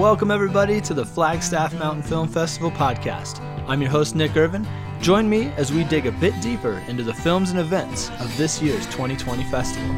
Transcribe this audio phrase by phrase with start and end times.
[0.00, 3.38] Welcome, everybody, to the Flagstaff Mountain Film Festival podcast.
[3.68, 4.66] I'm your host, Nick Irvin.
[5.02, 8.62] Join me as we dig a bit deeper into the films and events of this
[8.62, 9.90] year's 2020 festival.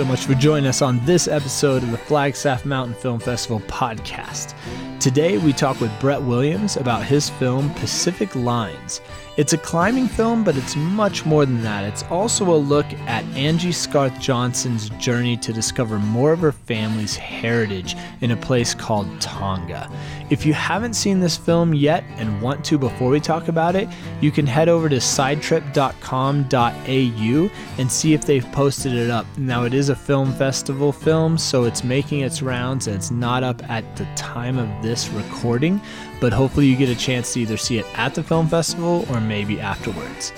[0.00, 4.54] So much for joining us on this episode of the Flagstaff Mountain Film Festival podcast.
[5.00, 9.00] Today, we talk with Brett Williams about his film Pacific Lines.
[9.36, 11.84] It's a climbing film, but it's much more than that.
[11.84, 17.16] It's also a look at Angie Scarth Johnson's journey to discover more of her family's
[17.16, 19.90] heritage in a place called Tonga.
[20.28, 23.88] If you haven't seen this film yet and want to before we talk about it,
[24.20, 29.24] you can head over to sidetrip.com.au and see if they've posted it up.
[29.38, 33.42] Now, it is a film festival film, so it's making its rounds and it's not
[33.42, 35.80] up at the time of this recording,
[36.20, 39.20] but hopefully you get a chance to either see it at the film festival or
[39.20, 40.32] maybe afterwards.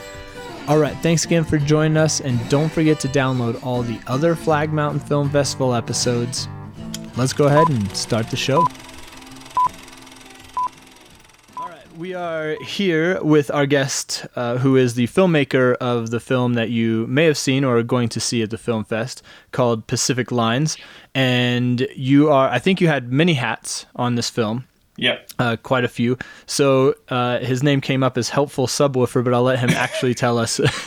[0.69, 4.36] All right, thanks again for joining us, and don't forget to download all the other
[4.36, 6.48] Flag Mountain Film Festival episodes.
[7.17, 8.67] Let's go ahead and start the show.
[11.97, 16.71] We are here with our guest, uh, who is the filmmaker of the film that
[16.71, 20.31] you may have seen or are going to see at the Film Fest called Pacific
[20.33, 20.77] Lines.
[21.15, 24.65] And you are, I think you had many hats on this film.
[24.97, 25.19] Yeah.
[25.39, 26.19] Uh, quite a few.
[26.47, 30.39] So uh, his name came up as helpful subwoofer, but I'll let him actually tell
[30.39, 30.57] us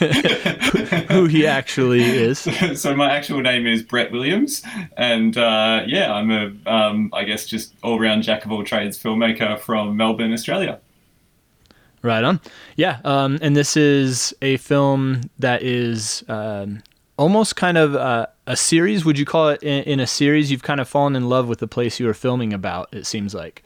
[1.09, 2.39] who he actually is.
[2.80, 4.61] so my actual name is Brett Williams,
[4.95, 9.59] and uh, yeah, I'm a, um, I guess, just all-round jack of all trades filmmaker
[9.59, 10.80] from Melbourne, Australia.
[12.06, 12.39] Right on.
[12.75, 16.84] Yeah, um, and this is a film that is um,
[17.17, 19.04] almost kind of uh, a series.
[19.04, 20.52] Would you call it in, in a series?
[20.52, 22.94] You've kind of fallen in love with the place you were filming about.
[22.94, 23.64] It seems like.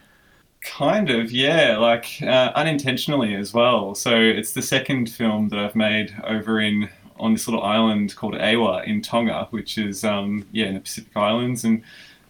[0.61, 3.93] Kind of, yeah, like uh, unintentionally as well.
[3.93, 8.35] So it's the second film that I've made over in on this little island called
[8.35, 11.83] Eua in Tonga, which is um, yeah in the Pacific Islands, and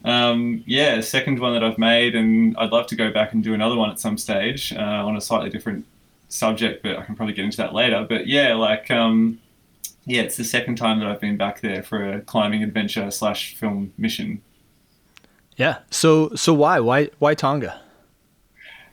[0.05, 3.53] um, yeah, second one that I've made, and I'd love to go back and do
[3.53, 5.85] another one at some stage uh, on a slightly different
[6.29, 8.05] subject, but I can probably get into that later.
[8.07, 9.39] But yeah, like um,
[10.05, 13.55] yeah, it's the second time that I've been back there for a climbing adventure slash
[13.55, 14.41] film mission.
[15.57, 15.79] Yeah.
[15.91, 17.81] So so why why why Tonga?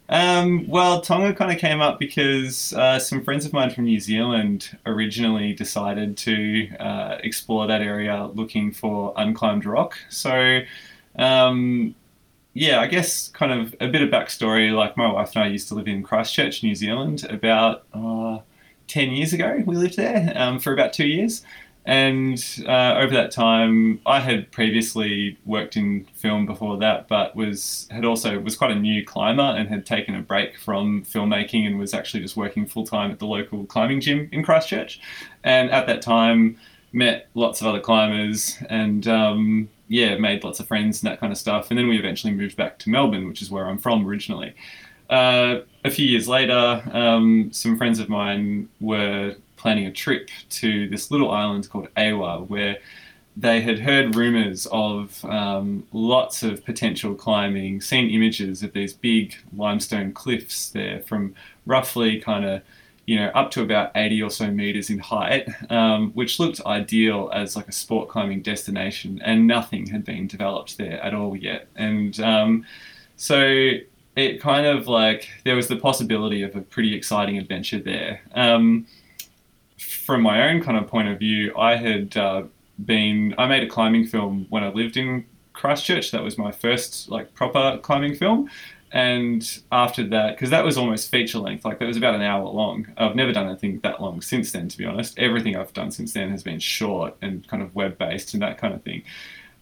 [0.08, 3.98] Um, well, Tonga kind of came up because uh, some friends of mine from New
[3.98, 9.98] Zealand originally decided to uh, explore that area looking for unclimbed rock.
[10.08, 10.60] So,
[11.16, 11.94] um,
[12.56, 14.74] yeah, I guess kind of a bit of backstory.
[14.74, 18.38] Like my wife and I used to live in Christchurch, New Zealand, about uh,
[18.88, 19.62] 10 years ago.
[19.66, 21.44] We lived there um, for about two years.
[21.84, 27.88] And uh, over that time, I had previously worked in film before that, but was
[27.90, 31.78] had also was quite a new climber and had taken a break from filmmaking and
[31.78, 34.98] was actually just working full time at the local climbing gym in Christchurch.
[35.44, 36.58] And at that time,
[36.96, 41.30] met lots of other climbers and um, yeah, made lots of friends and that kind
[41.30, 41.70] of stuff.
[41.70, 44.54] And then we eventually moved back to Melbourne, which is where I'm from originally.
[45.10, 50.88] Uh, a few years later, um, some friends of mine were planning a trip to
[50.88, 52.78] this little island called Eua, where
[53.36, 59.36] they had heard rumors of um, lots of potential climbing, seen images of these big
[59.54, 61.34] limestone cliffs there from
[61.66, 62.62] roughly kind of,
[63.06, 67.30] you know, up to about 80 or so meters in height, um, which looked ideal
[67.32, 71.68] as like a sport climbing destination, and nothing had been developed there at all yet.
[71.76, 72.66] And um,
[73.16, 73.70] so
[74.16, 78.20] it kind of like there was the possibility of a pretty exciting adventure there.
[78.34, 78.86] Um,
[79.78, 82.44] from my own kind of point of view, I had uh,
[82.84, 86.10] been I made a climbing film when I lived in Christchurch.
[86.10, 88.50] That was my first like proper climbing film.
[88.92, 92.44] And after that, because that was almost feature length, like that was about an hour
[92.44, 92.86] long.
[92.96, 95.18] I've never done anything that long since then, to be honest.
[95.18, 98.58] Everything I've done since then has been short and kind of web based and that
[98.58, 99.02] kind of thing.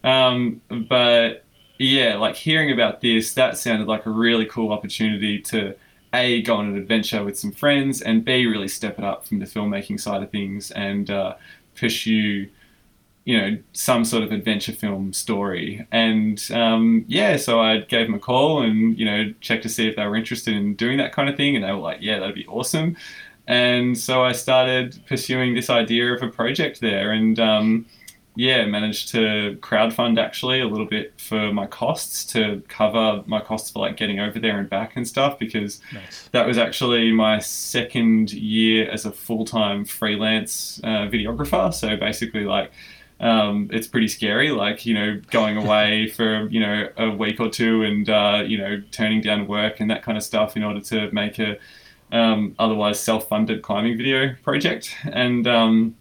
[0.05, 1.45] Um, but
[1.79, 5.75] yeah, like hearing about this, that sounded like a really cool opportunity to
[6.13, 9.41] a go on an adventure with some friends, and b really step it up from
[9.41, 11.35] the filmmaking side of things and uh,
[11.75, 12.49] pursue,
[13.25, 15.87] you know, some sort of adventure film story.
[15.91, 19.89] And um, yeah, so I gave them a call and you know checked to see
[19.89, 22.19] if they were interested in doing that kind of thing, and they were like, yeah,
[22.19, 22.97] that'd be awesome.
[23.47, 27.87] And so I started pursuing this idea of a project there, and um,
[28.37, 33.71] yeah, managed to crowdfund actually a little bit for my costs to cover my costs
[33.71, 36.29] for like getting over there and back and stuff because nice.
[36.33, 41.73] that was actually my second year as a full time freelance uh, videographer.
[41.73, 42.73] So basically, like,
[43.25, 44.51] um, it's pretty scary.
[44.51, 48.59] Like you know, going away for you know a week or two and uh, you
[48.59, 51.59] know turning down work and that kind of stuff in order to make a
[52.13, 54.95] um, otherwise self-funded climbing video project.
[55.11, 55.97] And um,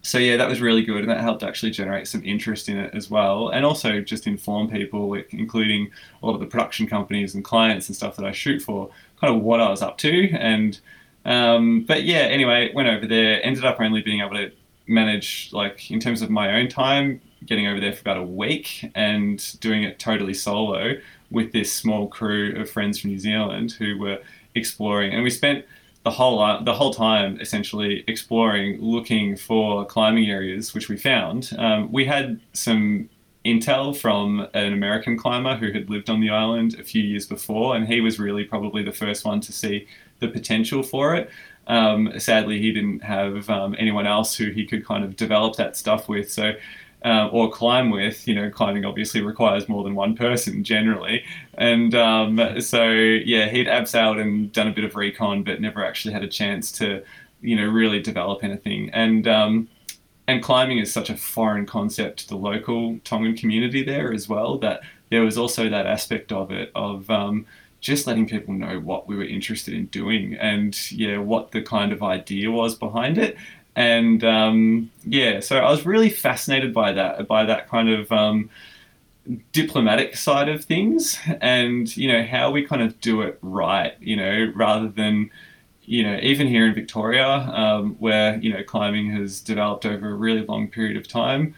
[0.00, 2.94] so yeah, that was really good, and that helped actually generate some interest in it
[2.94, 5.90] as well, and also just inform people, including
[6.22, 8.90] a lot of the production companies and clients and stuff that I shoot for,
[9.20, 10.30] kind of what I was up to.
[10.32, 10.80] And
[11.26, 14.50] um, but yeah, anyway, went over there, ended up only being able to
[14.86, 18.90] manage like in terms of my own time, getting over there for about a week
[18.94, 20.94] and doing it totally solo
[21.30, 24.18] with this small crew of friends from New Zealand who were
[24.54, 25.64] exploring, and we spent
[26.04, 31.50] the whole uh, the whole time essentially exploring, looking for climbing areas, which we found.
[31.58, 33.08] Um, we had some
[33.44, 37.76] intel from an American climber who had lived on the island a few years before,
[37.76, 39.86] and he was really probably the first one to see
[40.20, 41.30] the potential for it.
[41.66, 45.76] Um, sadly, he didn't have um, anyone else who he could kind of develop that
[45.76, 46.30] stuff with.
[46.30, 46.52] So
[47.04, 48.26] uh, or climb with.
[48.26, 51.24] You know, climbing obviously requires more than one person generally.
[51.54, 56.14] And um, so, yeah, he'd abseiled and done a bit of recon, but never actually
[56.14, 57.02] had a chance to,
[57.42, 58.90] you know, really develop anything.
[58.90, 59.68] And um,
[60.26, 64.56] and climbing is such a foreign concept to the local Tongan community there as well
[64.58, 64.80] that
[65.10, 67.44] there was also that aspect of it of um,
[67.84, 71.92] just letting people know what we were interested in doing and yeah what the kind
[71.92, 73.36] of idea was behind it
[73.76, 78.50] and um, yeah, so I was really fascinated by that, by that kind of um,
[79.52, 84.16] diplomatic side of things, and you know how we kind of do it right, you
[84.16, 85.30] know, rather than
[85.82, 90.14] you know even here in Victoria, um, where you know climbing has developed over a
[90.14, 91.54] really long period of time.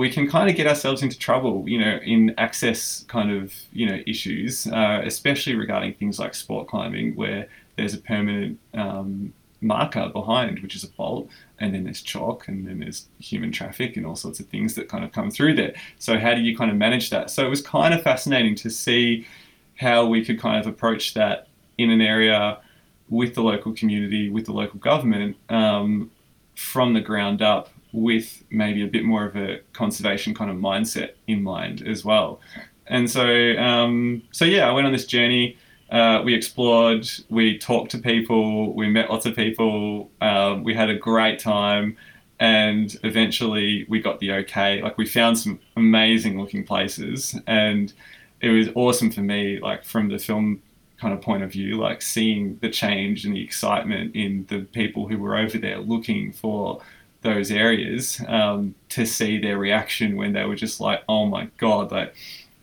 [0.00, 3.86] We can kind of get ourselves into trouble, you know, in access kind of, you
[3.88, 10.08] know, issues, uh, especially regarding things like sport climbing, where there's a permanent um, marker
[10.08, 11.28] behind, which is a bolt,
[11.60, 14.88] and then there's chalk, and then there's human traffic and all sorts of things that
[14.88, 15.74] kind of come through there.
[15.98, 17.30] So how do you kind of manage that?
[17.30, 19.26] So it was kind of fascinating to see
[19.76, 22.58] how we could kind of approach that in an area
[23.08, 26.10] with the local community, with the local government, um,
[26.56, 31.12] from the ground up, with maybe a bit more of a conservation kind of mindset
[31.26, 32.40] in mind as well.
[32.86, 35.56] And so, um, so yeah, I went on this journey
[35.92, 40.88] uh, we explored, we talked to people, we met lots of people, um, we had
[40.88, 41.98] a great time,
[42.40, 44.80] and eventually we got the okay.
[44.80, 47.92] Like we found some amazing looking places, and
[48.40, 50.62] it was awesome for me, like from the film
[50.98, 55.08] kind of point of view, like seeing the change and the excitement in the people
[55.08, 56.80] who were over there looking for
[57.22, 61.90] those areas um, to see their reaction when they were just like, oh my god,
[61.90, 62.14] like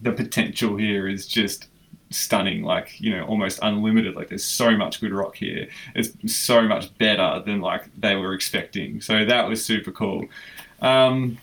[0.02, 1.68] the potential here is just
[2.12, 4.16] stunning, like you know, almost unlimited.
[4.16, 5.68] Like there's so much good rock here.
[5.96, 9.02] It's so much better than like they were expecting.
[9.02, 10.26] So that was super cool.
[10.82, 11.38] Um,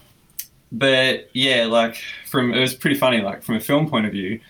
[0.72, 3.20] but yeah, like from it was pretty funny.
[3.20, 4.40] Like from a film point of view,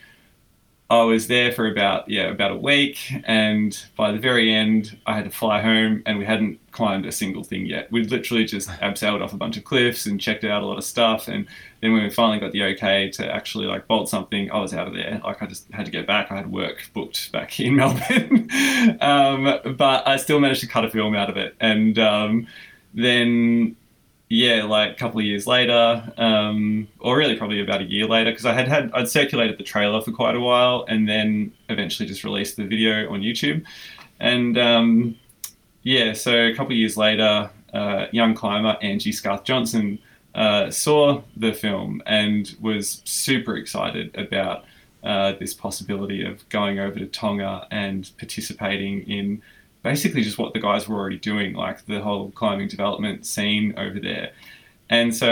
[0.89, 5.17] I was there for about yeah about a week, and by the very end, I
[5.17, 7.91] had to fly home, and we hadn't climbed a single thing yet.
[7.91, 10.85] We'd literally just abseiled off a bunch of cliffs and checked out a lot of
[10.85, 11.47] stuff, and
[11.81, 14.87] then when we finally got the okay to actually like bolt something, I was out
[14.87, 15.21] of there.
[15.25, 16.31] Like I just had to get back.
[16.31, 18.49] I had work booked back in Melbourne,
[19.01, 22.47] um, but I still managed to cut a film out of it, and um,
[22.95, 23.77] then
[24.29, 28.31] yeah, like a couple of years later, um, or really probably about a year later,
[28.31, 32.09] because I had had I'd circulated the trailer for quite a while, and then eventually
[32.09, 33.65] just released the video on YouTube,
[34.19, 35.17] and um,
[35.83, 39.99] yeah, so a couple of years later, uh, young climber Angie Scarth Johnson
[40.35, 44.65] uh, saw the film and was super excited about
[45.05, 49.41] uh, this possibility of going over to Tonga and participating in
[49.87, 54.01] basically just what the guys were already doing, like the whole climbing development scene over
[54.01, 54.33] there.
[54.91, 55.29] And so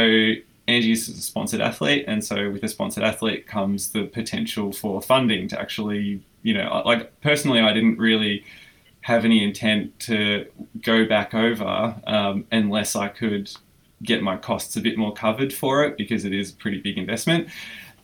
[0.68, 5.48] Angie's a sponsored athlete, and so with a sponsored athlete comes the potential for funding
[5.48, 8.44] to actually, you know, like personally, I didn't really
[9.00, 10.46] have any intent to
[10.82, 13.50] go back over um, unless I could
[14.04, 16.96] get my costs a bit more covered for it because it is a pretty big
[16.96, 17.48] investment.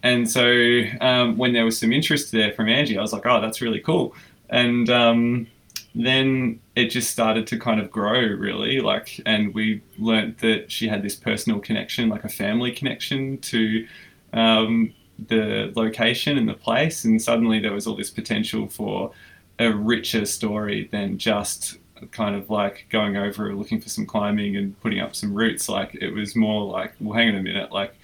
[0.02, 3.40] And so um, when there was some interest there from Angie, I was like, oh,
[3.40, 4.16] that's really cool.
[4.48, 5.46] And um,
[5.94, 10.86] then it just started to kind of grow really like and we learnt that she
[10.86, 13.86] had this personal connection like a family connection to
[14.32, 14.94] um,
[15.28, 19.10] the location and the place and suddenly there was all this potential for
[19.58, 21.78] a richer story than just
[22.12, 25.68] kind of like going over looking for some climbing and putting up some routes.
[25.68, 27.94] Like it was more like well hang on a minute like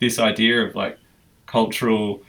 [0.00, 0.98] this idea of like
[1.46, 2.22] cultural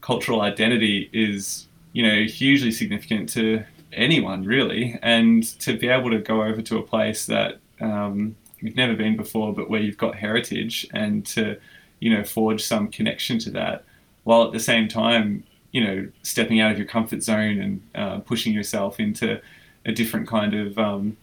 [0.00, 3.64] cultural identity is you know hugely significant to
[3.96, 8.76] anyone really, and to be able to go over to a place that um, you've
[8.76, 11.58] never been before, but where you've got heritage, and to
[12.00, 13.84] you know forge some connection to that,
[14.24, 18.18] while at the same time you know stepping out of your comfort zone and uh,
[18.20, 19.40] pushing yourself into
[19.84, 21.16] a different kind of um,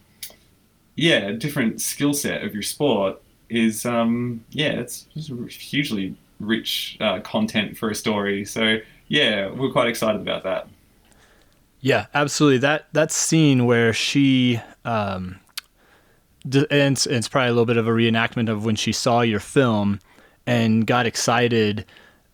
[0.96, 7.76] yeah different skill set of your sport is um, yeah it's hugely rich uh, content
[7.76, 8.44] for a story.
[8.44, 8.78] So
[9.08, 10.68] yeah, we're quite excited about that.
[11.84, 12.58] Yeah, absolutely.
[12.58, 15.38] That that scene where she um,
[16.44, 19.38] and it's, it's probably a little bit of a reenactment of when she saw your
[19.38, 20.00] film
[20.46, 21.84] and got excited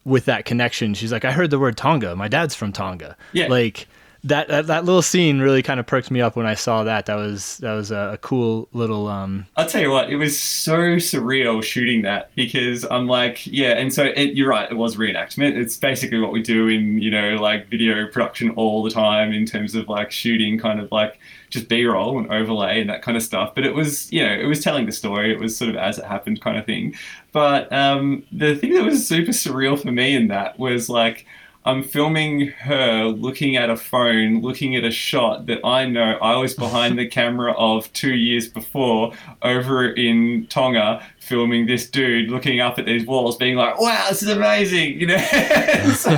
[0.05, 0.95] with that connection.
[0.95, 2.15] She's like, I heard the word Tonga.
[2.15, 3.17] My dad's from Tonga.
[3.33, 3.49] Yeah.
[3.49, 3.89] Like
[4.25, 7.07] that, that, that little scene really kind of perked me up when I saw that.
[7.07, 9.09] That was that was a, a cool little.
[9.09, 9.47] Um...
[9.57, 13.93] I'll tell you what, it was so surreal shooting that because I'm like, yeah, and
[13.93, 15.57] so it, you're right, it was reenactment.
[15.57, 19.47] It's basically what we do in you know like video production all the time in
[19.47, 21.19] terms of like shooting, kind of like
[21.51, 24.47] just b-roll and overlay and that kind of stuff but it was you know it
[24.47, 26.95] was telling the story it was sort of as it happened kind of thing
[27.33, 31.27] but um, the thing that was super surreal for me in that was like
[31.67, 36.37] I'm filming her looking at a phone, looking at a shot that I know I
[36.37, 39.13] was behind the camera of two years before
[39.43, 44.23] over in Tonga, filming this dude looking up at these walls, being like, wow, this
[44.23, 45.19] is amazing, you know?
[45.97, 46.11] so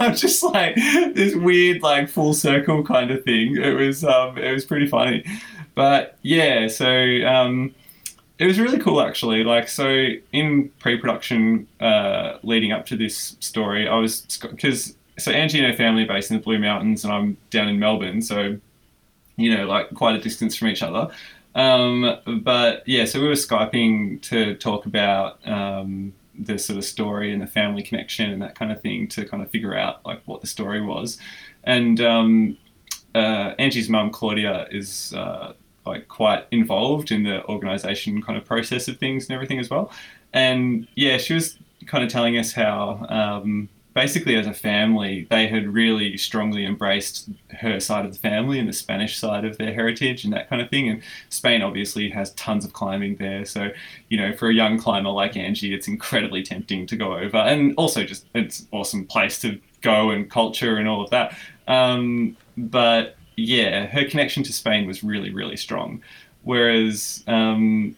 [0.00, 3.56] I'm just like this weird, like full circle kind of thing.
[3.56, 5.24] It was, um, it was pretty funny.
[5.74, 6.88] But yeah, so,
[7.26, 7.74] um,
[8.38, 9.44] it was really cool actually.
[9.44, 15.58] Like so, in pre-production, uh, leading up to this story, I was because so Angie
[15.58, 18.58] and her family are based in the Blue Mountains, and I'm down in Melbourne, so
[19.36, 21.12] you know, like quite a distance from each other.
[21.54, 27.32] Um, but yeah, so we were skyping to talk about um, the sort of story
[27.32, 30.22] and the family connection and that kind of thing to kind of figure out like
[30.26, 31.18] what the story was.
[31.64, 32.56] And um,
[33.14, 35.54] uh, Angie's mum Claudia is uh,
[35.88, 39.90] like quite involved in the organization kind of process of things and everything as well.
[40.32, 45.48] And yeah, she was kind of telling us how um, basically as a family they
[45.48, 47.30] had really strongly embraced
[47.60, 50.62] her side of the family and the Spanish side of their heritage and that kind
[50.62, 50.88] of thing.
[50.88, 53.70] And Spain obviously has tons of climbing there, so
[54.08, 57.74] you know for a young climber like Angie, it's incredibly tempting to go over, and
[57.76, 61.36] also just it's an awesome place to go and culture and all of that.
[61.66, 66.02] Um, but yeah, her connection to Spain was really, really strong.
[66.42, 67.96] Whereas, um,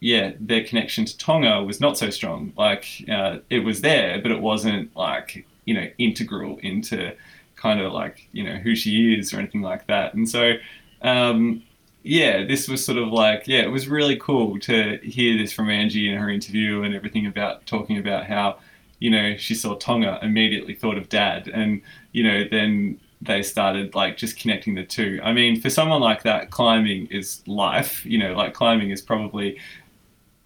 [0.00, 2.52] yeah, their connection to Tonga was not so strong.
[2.56, 7.14] Like, uh, it was there, but it wasn't like, you know, integral into
[7.56, 10.14] kind of like, you know, who she is or anything like that.
[10.14, 10.54] And so,
[11.02, 11.62] um,
[12.02, 15.70] yeah, this was sort of like, yeah, it was really cool to hear this from
[15.70, 18.58] Angie in her interview and everything about talking about how,
[18.98, 21.48] you know, she saw Tonga, immediately thought of dad.
[21.48, 21.80] And,
[22.12, 25.20] you know, then they started like just connecting the two.
[25.22, 28.04] I mean, for someone like that, climbing is life.
[28.06, 29.58] You know, like climbing is probably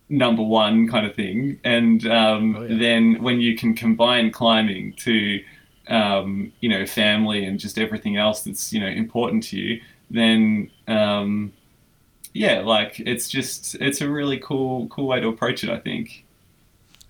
[0.08, 1.58] number one kind of thing.
[1.64, 2.78] And um, oh, yeah.
[2.78, 5.42] then when you can combine climbing to
[5.88, 10.70] um, you know family and just everything else that's you know important to you, then
[10.88, 11.52] um,
[12.32, 15.70] yeah, like it's just it's a really cool cool way to approach it.
[15.70, 16.24] I think.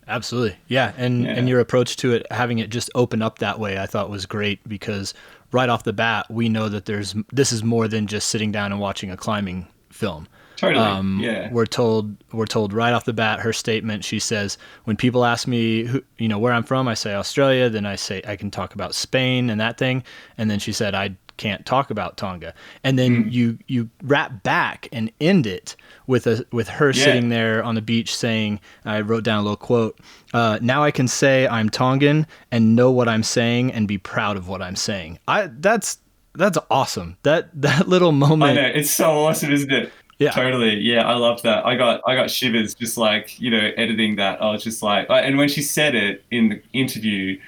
[0.09, 0.57] Absolutely.
[0.67, 0.93] Yeah.
[0.97, 1.31] And, yeah.
[1.31, 4.27] and your approach to it, having it just open up that way, I thought was
[4.27, 5.15] great because
[5.53, 8.73] right off the bat, we know that there's, this is more than just sitting down
[8.73, 10.27] and watching a climbing film.
[10.57, 10.85] Totally.
[10.85, 11.51] Um, yeah.
[11.51, 14.05] We're told we're told right off the bat her statement.
[14.05, 17.69] She says, "When people ask me, who, you know, where I'm from, I say Australia.
[17.69, 20.05] Then I say I can talk about Spain and that thing.
[20.39, 22.55] And then she said, I can't talk about Tonga.
[22.85, 23.33] And then mm.
[23.33, 27.05] you you wrap back and end it with a with her yeah.
[27.05, 29.99] sitting there on the beach saying, I wrote down a little quote.
[30.33, 34.37] Uh, now I can say I'm Tongan and know what I'm saying and be proud
[34.37, 35.19] of what I'm saying.
[35.29, 35.99] I that's
[36.35, 37.17] that's awesome.
[37.23, 38.59] That that little moment.
[38.59, 39.93] I know it's so awesome, isn't it?
[40.19, 40.31] Yeah.
[40.31, 40.79] Totally.
[40.79, 41.67] Yeah, I love that.
[41.67, 44.41] I got I got shivers just like, you know, editing that.
[44.41, 47.41] I was just like and when she said it in the interview,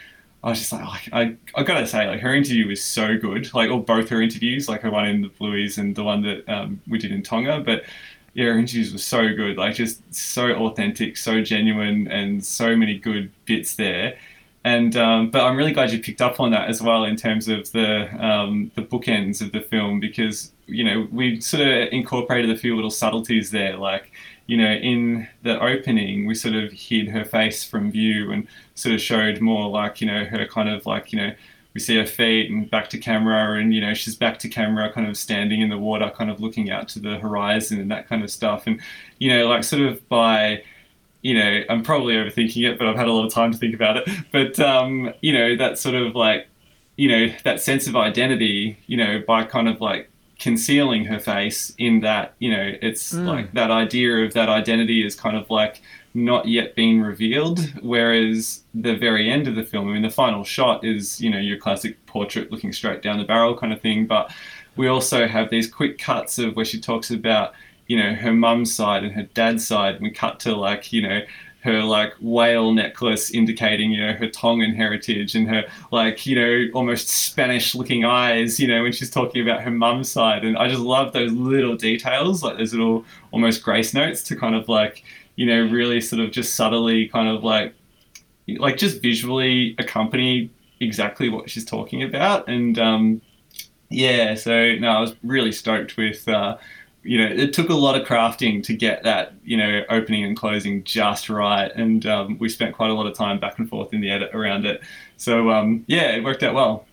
[0.44, 3.52] I was just like, oh, I, I gotta say, like her interview was so good,
[3.54, 6.46] like or both her interviews, like her one in the Blueies and the one that
[6.48, 7.60] um, we did in Tonga.
[7.60, 7.84] But
[8.34, 12.98] yeah, her interviews were so good, like just so authentic, so genuine, and so many
[12.98, 14.18] good bits there.
[14.64, 17.48] And um, but I'm really glad you picked up on that as well in terms
[17.48, 22.50] of the um, the bookends of the film because you know we sort of incorporated
[22.50, 24.12] a few little subtleties there, like
[24.46, 28.94] you know, in the opening, we sort of hid her face from view and sort
[28.94, 31.32] of showed more like, you know, her kind of like, you know,
[31.72, 34.92] we see her feet and back to camera and, you know, she's back to camera,
[34.92, 38.08] kind of standing in the water, kind of looking out to the horizon and that
[38.08, 38.66] kind of stuff.
[38.66, 38.80] And,
[39.18, 40.62] you know, like sort of by,
[41.22, 43.74] you know, I'm probably overthinking it, but I've had a lot of time to think
[43.74, 44.08] about it.
[44.30, 46.46] But, um, you know, that sort of like,
[46.96, 50.10] you know, that sense of identity, you know, by kind of like
[50.44, 53.26] concealing her face in that you know it's mm.
[53.26, 55.80] like that idea of that identity is kind of like
[56.12, 60.44] not yet been revealed whereas the very end of the film i mean the final
[60.44, 64.06] shot is you know your classic portrait looking straight down the barrel kind of thing
[64.06, 64.30] but
[64.76, 67.54] we also have these quick cuts of where she talks about
[67.86, 71.00] you know her mum's side and her dad's side and we cut to like you
[71.00, 71.22] know
[71.64, 76.66] her like whale necklace indicating you know her Tongan heritage and her like you know
[76.74, 80.44] almost Spanish looking eyes you know when she's talking about her mum's side.
[80.44, 84.54] And I just love those little details like those little almost grace notes to kind
[84.54, 85.04] of like
[85.36, 87.74] you know really sort of just subtly kind of like
[88.58, 92.46] like just visually accompany exactly what she's talking about.
[92.46, 93.22] And um
[93.88, 96.58] yeah so no I was really stoked with uh
[97.04, 100.36] you know, it took a lot of crafting to get that, you know, opening and
[100.36, 101.70] closing just right.
[101.76, 104.34] And um, we spent quite a lot of time back and forth in the edit
[104.34, 104.82] around it.
[105.18, 106.86] So, um, yeah, it worked out well.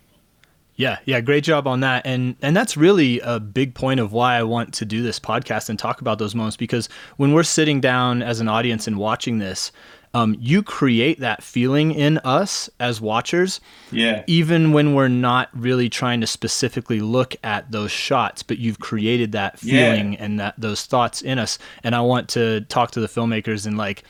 [0.82, 2.08] Yeah, yeah, great job on that.
[2.08, 5.70] And and that's really a big point of why I want to do this podcast
[5.70, 9.38] and talk about those moments because when we're sitting down as an audience and watching
[9.38, 9.72] this,
[10.16, 13.62] um, you create that feeling in us as watchers.
[13.92, 14.24] Yeah.
[14.26, 19.34] Even when we're not really trying to specifically look at those shots, but you've created
[19.34, 20.24] that feeling yeah.
[20.24, 21.60] and that those thoughts in us.
[21.84, 24.04] And I want to talk to the filmmakers and like,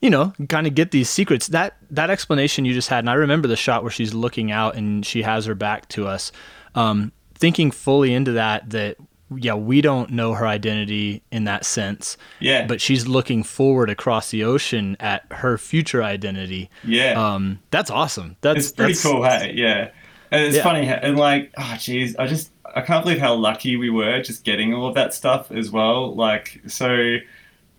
[0.00, 1.48] you know, kind of get these secrets.
[1.48, 4.76] That that explanation you just had, and I remember the shot where she's looking out
[4.76, 6.32] and she has her back to us.
[6.74, 8.96] Um, thinking fully into that, that
[9.34, 12.16] yeah, we don't know her identity in that sense.
[12.38, 12.66] Yeah.
[12.66, 16.70] But she's looking forward across the ocean at her future identity.
[16.84, 17.12] Yeah.
[17.12, 18.36] Um, that's awesome.
[18.40, 19.24] That's it's pretty that's, cool.
[19.24, 19.90] Hey, yeah.
[20.30, 20.62] And it's yeah.
[20.62, 24.44] funny, and like, oh, geez, I just I can't believe how lucky we were just
[24.44, 26.14] getting all of that stuff as well.
[26.14, 27.18] Like, so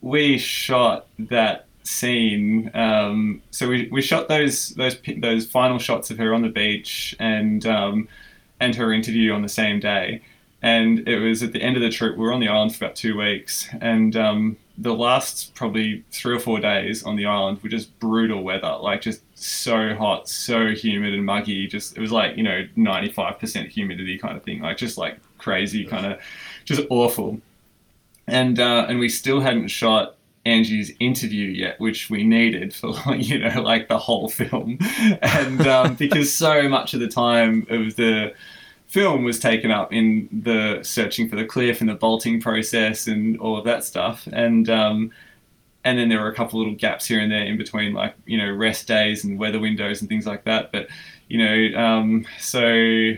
[0.01, 2.69] we shot that scene.
[2.73, 7.15] Um, so we, we shot those those those final shots of her on the beach
[7.19, 8.07] and um,
[8.59, 10.21] and her interview on the same day
[10.61, 12.17] and it was at the end of the trip.
[12.17, 16.35] We were on the island for about two weeks, and um, the last probably three
[16.35, 20.69] or four days on the island were just brutal weather, like just so hot, so
[20.69, 21.67] humid and muggy.
[21.67, 24.97] Just it was like you know ninety five percent humidity kind of thing, like just
[24.97, 26.19] like crazy kind of,
[26.65, 27.39] just awful.
[28.25, 30.16] And uh, and we still hadn't shot
[30.47, 34.79] Angie's interview yet, which we needed for you know like the whole film,
[35.21, 38.33] and um, because so much of the time of the
[38.87, 43.37] film was taken up in the searching for the cliff and the bolting process and
[43.39, 44.27] all of that stuff.
[44.31, 45.11] And um,
[45.83, 48.37] and then there were a couple little gaps here and there in between, like you
[48.37, 50.71] know rest days and weather windows and things like that.
[50.71, 50.87] But
[51.27, 53.13] you know, um, so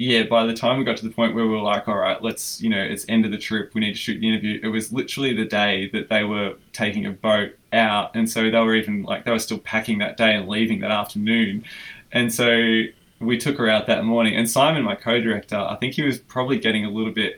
[0.00, 2.22] yeah, by the time we got to the point where we were like, all right,
[2.22, 4.58] let's you know, it's end of the trip, we need to shoot the interview.
[4.62, 8.58] It was literally the day that they were taking a boat out, and so they
[8.60, 11.66] were even like they were still packing that day and leaving that afternoon.
[12.12, 12.84] And so
[13.20, 16.58] we took her out that morning, and Simon, my co-director, I think he was probably
[16.58, 17.36] getting a little bit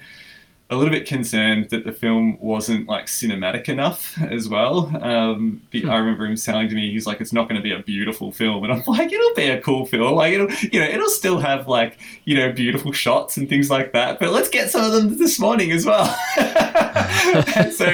[0.73, 4.91] a little bit concerned that the film wasn't like cinematic enough as well.
[5.03, 5.91] Um, hmm.
[5.91, 8.33] I remember him telling to me, he's like, "It's not going to be a beautiful
[8.33, 10.15] film," and I'm like, "It'll be a cool film.
[10.15, 13.93] Like, it'll, you know, it'll still have like, you know, beautiful shots and things like
[13.93, 14.19] that.
[14.19, 17.87] But let's get some of them this morning as well." and so,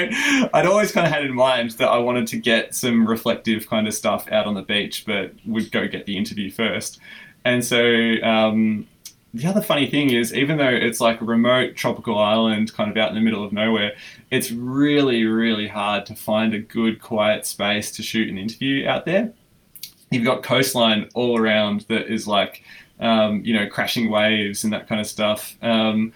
[0.53, 3.89] I'd always kind of had in mind that I wanted to get some reflective kind
[3.89, 6.99] of stuff out on the beach, but would go get the interview first.
[7.45, 8.87] And so um,
[9.33, 12.97] the other funny thing is, even though it's like a remote tropical island kind of
[12.97, 13.93] out in the middle of nowhere,
[14.31, 19.05] it's really, really hard to find a good, quiet space to shoot an interview out
[19.05, 19.33] there.
[20.09, 22.63] You've got coastline all around that is like,
[22.99, 25.55] um, you know, crashing waves and that kind of stuff.
[25.61, 26.11] Um,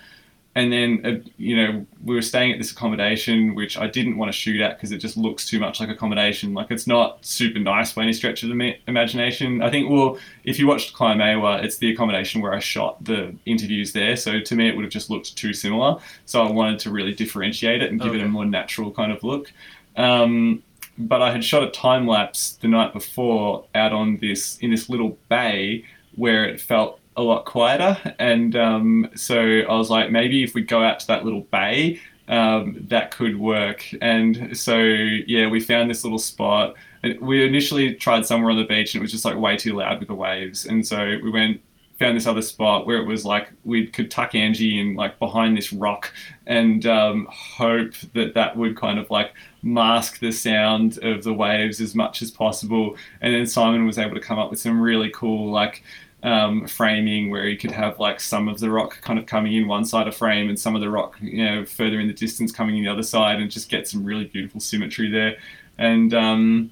[0.55, 4.31] and then uh, you know we were staying at this accommodation which i didn't want
[4.31, 6.53] to shoot at because it just looks too much like accommodation.
[6.53, 9.61] Like it's not super nice by any stretch of the imagination.
[9.61, 13.93] I think well if you watched Kaimaiwa, it's the accommodation where i shot the interviews
[13.93, 14.15] there.
[14.15, 15.99] So to me it would have just looked too similar.
[16.25, 18.19] So i wanted to really differentiate it and give okay.
[18.19, 19.51] it a more natural kind of look.
[19.95, 20.63] Um,
[20.97, 24.89] but i had shot a time lapse the night before out on this in this
[24.89, 25.83] little bay
[26.15, 27.97] where it felt a lot quieter.
[28.19, 31.99] And um, so I was like, maybe if we go out to that little bay,
[32.27, 33.85] um, that could work.
[34.01, 36.75] And so, yeah, we found this little spot.
[37.19, 39.99] We initially tried somewhere on the beach and it was just like way too loud
[39.99, 40.65] with the waves.
[40.65, 41.61] And so we went,
[41.99, 45.55] found this other spot where it was like we could tuck Angie in like behind
[45.55, 46.11] this rock
[46.47, 51.79] and um, hope that that would kind of like mask the sound of the waves
[51.79, 52.97] as much as possible.
[53.21, 55.83] And then Simon was able to come up with some really cool like
[56.23, 59.67] um, framing where you could have like some of the rock kind of coming in
[59.67, 62.51] one side of frame and some of the rock you know further in the distance
[62.51, 65.37] coming in the other side and just get some really beautiful symmetry there.
[65.77, 66.71] And um,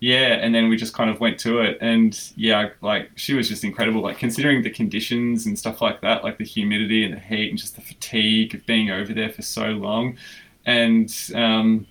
[0.00, 3.48] yeah, and then we just kind of went to it, and yeah, like she was
[3.48, 4.02] just incredible.
[4.02, 7.58] Like considering the conditions and stuff like that, like the humidity and the heat and
[7.58, 10.18] just the fatigue of being over there for so long,
[10.66, 11.86] and um,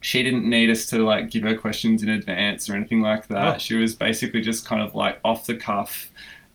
[0.00, 3.56] she didn't need us to like give her questions in advance or anything like that.
[3.56, 3.58] Oh.
[3.58, 6.10] She was basically just kind of like off the cuff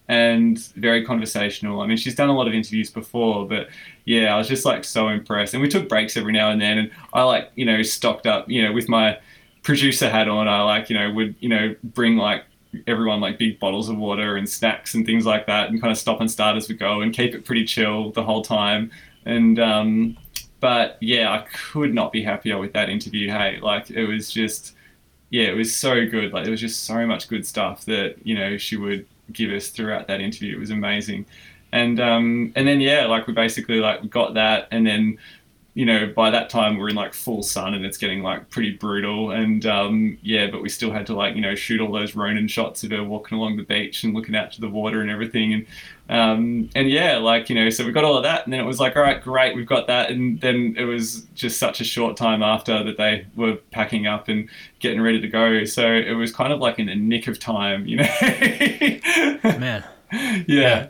[0.07, 1.81] and very conversational.
[1.81, 3.69] I mean, she's done a lot of interviews before, but
[4.05, 5.53] yeah, I was just like so impressed.
[5.53, 8.49] And we took breaks every now and then, and I like you know stocked up,
[8.49, 9.17] you know, with my
[9.65, 12.45] producer hat on, I like, you know, would, you know, bring like
[12.87, 15.97] everyone like big bottles of water and snacks and things like that and kind of
[15.97, 18.91] stop and start as we go and keep it pretty chill the whole time.
[19.25, 20.17] And, um,
[20.65, 23.29] but yeah, I could not be happier with that interview.
[23.29, 24.73] Hey, like it was just,
[25.29, 26.33] yeah, it was so good.
[26.33, 29.67] Like there was just so much good stuff that, you know, she would give us
[29.67, 30.55] throughout that interview.
[30.55, 31.27] It was amazing.
[31.71, 35.19] And, um, and then, yeah, like we basically like got that and then
[35.75, 38.71] you know, by that time we're in like full sun and it's getting like pretty
[38.71, 39.31] brutal.
[39.31, 42.47] And um, yeah, but we still had to like, you know, shoot all those Ronin
[42.47, 45.53] shots of her walking along the beach and looking out to the water and everything.
[45.53, 45.65] And
[46.07, 48.45] um, and yeah, like, you know, so we got all of that.
[48.45, 50.11] And then it was like, all right, great, we've got that.
[50.11, 54.29] And then it was just such a short time after that they were packing up
[54.29, 54.47] and
[54.79, 55.65] getting ready to go.
[55.65, 58.07] So it was kind of like in the nick of time, you know?
[59.43, 59.83] Man.
[60.13, 60.43] yeah.
[60.47, 60.87] yeah.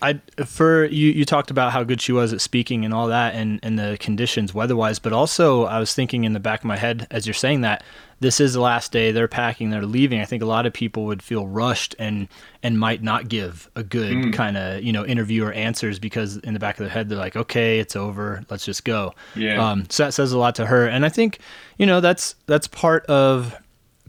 [0.00, 3.34] I for you you talked about how good she was at speaking and all that
[3.34, 6.76] and and the conditions weather-wise, but also I was thinking in the back of my
[6.76, 7.82] head as you're saying that
[8.20, 10.20] this is the last day they're packing they're leaving.
[10.20, 12.28] I think a lot of people would feel rushed and
[12.62, 14.32] and might not give a good mm.
[14.32, 17.18] kind of you know interview or answers because in the back of their head they're
[17.18, 19.14] like okay it's over let's just go.
[19.34, 19.70] Yeah.
[19.70, 20.86] Um, so that says a lot to her.
[20.86, 21.38] And i think
[21.76, 23.56] you know that's that's part of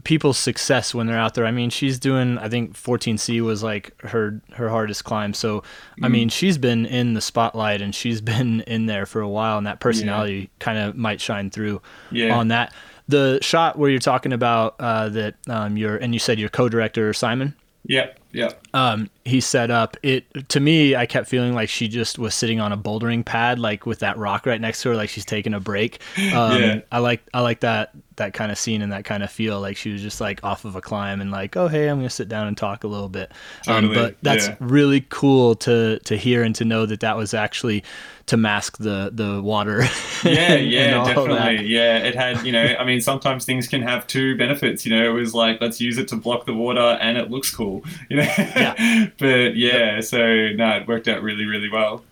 [0.04, 1.46] people's success when they're out there.
[1.46, 5.34] I mean, she's doing I think 14C was like her her hardest climb.
[5.34, 5.62] So,
[6.02, 6.12] I mm.
[6.12, 9.66] mean, she's been in the spotlight and she's been in there for a while and
[9.66, 10.46] that personality yeah.
[10.58, 12.36] kind of might shine through yeah.
[12.36, 12.72] on that.
[13.08, 17.12] The shot where you're talking about uh, that um, you're and you said your co-director
[17.12, 17.54] Simon.
[17.84, 18.18] Yep.
[18.32, 18.52] Yeah.
[18.74, 20.94] Um, he set up it to me.
[20.94, 24.16] I kept feeling like she just was sitting on a bouldering pad, like with that
[24.16, 26.00] rock right next to her, like she's taking a break.
[26.30, 26.80] Um, yeah.
[26.92, 29.60] I like I like that that kind of scene and that kind of feel.
[29.60, 32.10] Like she was just like off of a climb and like, oh hey, I'm gonna
[32.10, 33.32] sit down and talk a little bit.
[33.66, 33.96] Um, totally.
[33.96, 34.56] Um, but that's yeah.
[34.60, 37.82] really cool to to hear and to know that that was actually
[38.26, 39.84] to mask the the water.
[40.22, 41.66] Yeah, yeah, definitely.
[41.66, 44.84] Yeah, it had you know, I mean, sometimes things can have two benefits.
[44.84, 47.54] You know, it was like let's use it to block the water and it looks
[47.54, 47.82] cool.
[48.10, 48.22] You know.
[48.22, 49.06] Yeah.
[49.18, 50.04] but yeah, yep.
[50.04, 52.04] so no, it worked out really really well.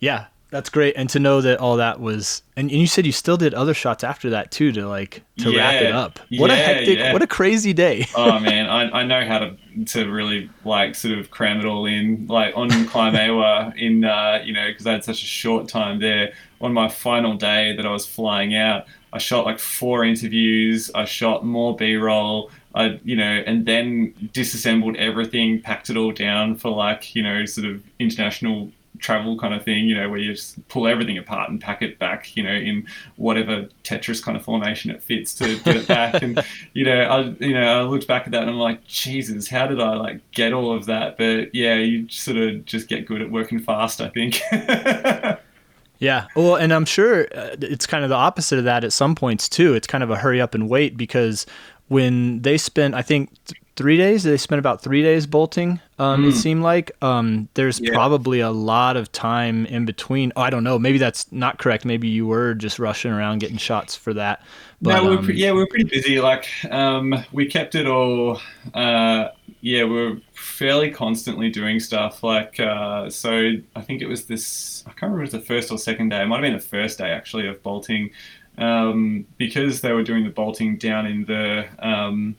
[0.00, 3.12] Yeah, that's great, and to know that all that was, and, and you said you
[3.12, 6.20] still did other shots after that too, to like to yeah, wrap it up.
[6.38, 7.12] What yeah, a hectic, yeah.
[7.14, 8.06] what a crazy day.
[8.16, 11.86] oh man, I, I know how to to really like sort of cram it all
[11.86, 12.26] in.
[12.26, 16.34] Like on Kaimaiwa, in uh, you know, because I had such a short time there.
[16.60, 20.90] On my final day that I was flying out, I shot like four interviews.
[20.94, 22.50] I shot more B roll.
[22.74, 27.44] I, you know, and then disassembled everything, packed it all down for like, you know,
[27.44, 28.70] sort of international
[29.02, 31.98] travel kind of thing, you know, where you just pull everything apart and pack it
[31.98, 32.86] back, you know, in
[33.16, 36.22] whatever Tetris kind of formation it fits to get it back.
[36.22, 39.48] and you know, I you know I looked back at that and I'm like, Jesus,
[39.48, 41.18] how did I like get all of that?
[41.18, 44.40] But yeah, you sort of just get good at working fast, I think.
[46.02, 46.26] Yeah.
[46.34, 49.48] Well, and I'm sure uh, it's kind of the opposite of that at some points
[49.48, 49.74] too.
[49.74, 51.46] It's kind of a hurry up and wait because
[51.86, 53.30] when they spent, I think,
[53.76, 54.22] three days.
[54.22, 55.80] They spent about three days bolting.
[55.98, 56.28] Um, mm.
[56.28, 56.38] It hmm.
[56.38, 57.92] seemed like um, there's yeah.
[57.92, 60.32] probably a lot of time in between.
[60.36, 60.78] Oh, I don't know.
[60.78, 61.84] Maybe that's not correct.
[61.84, 64.42] Maybe you were just rushing around getting shots for that.
[64.80, 66.20] But, no, we um, pre- yeah, we were pretty busy.
[66.20, 68.40] Like um, we kept it all.
[68.74, 69.28] Uh,
[69.60, 72.22] yeah, we are fairly constantly doing stuff.
[72.22, 74.82] Like uh, so, I think it was this.
[74.86, 76.22] I can't remember if it was the first or second day.
[76.22, 78.10] It might have been the first day actually of bolting.
[78.58, 82.36] Um, because they were doing the bolting down in the um,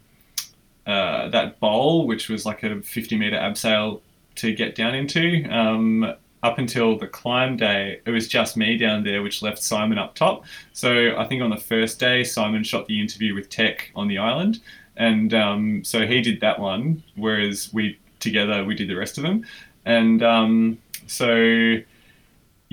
[0.86, 4.02] uh, that bowl, which was like a 50 meter abseil
[4.36, 5.46] to get down into.
[5.50, 9.98] Um, up until the climb day, it was just me down there, which left Simon
[9.98, 10.43] up top.
[10.74, 14.17] So I think on the first day, Simon shot the interview with Tech on the
[14.17, 14.60] island,
[14.98, 19.24] and um, so he did that one, whereas we together we did the rest of
[19.24, 19.46] them,
[19.86, 21.78] and um, so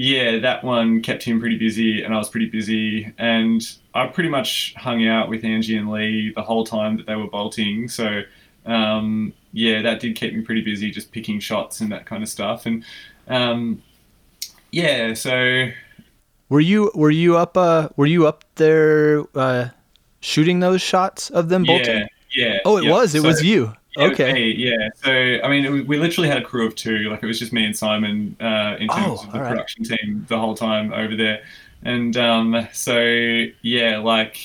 [0.01, 3.61] yeah, that one kept him pretty busy, and I was pretty busy, and
[3.93, 7.27] I pretty much hung out with Angie and Lee the whole time that they were
[7.27, 7.87] bolting.
[7.87, 8.23] So
[8.65, 12.31] um, yeah, that did keep me pretty busy, just picking shots and that kind of
[12.31, 12.65] stuff.
[12.65, 12.83] And
[13.29, 13.83] um,
[14.71, 15.69] yeah, so
[16.49, 19.69] were you were you up uh, were you up there uh,
[20.21, 21.99] shooting those shots of them bolting?
[21.99, 22.59] Yeah, yeah.
[22.65, 23.15] Oh, it was.
[23.15, 23.75] It so, was you.
[23.97, 24.47] Okay.
[24.47, 24.89] yeah.
[25.03, 27.11] So I mean, we literally had a crew of two.
[27.11, 29.99] Like it was just me and Simon uh, in terms oh, of the production right.
[29.99, 31.43] team the whole time over there.
[31.83, 33.01] And um, so
[33.63, 34.39] yeah, like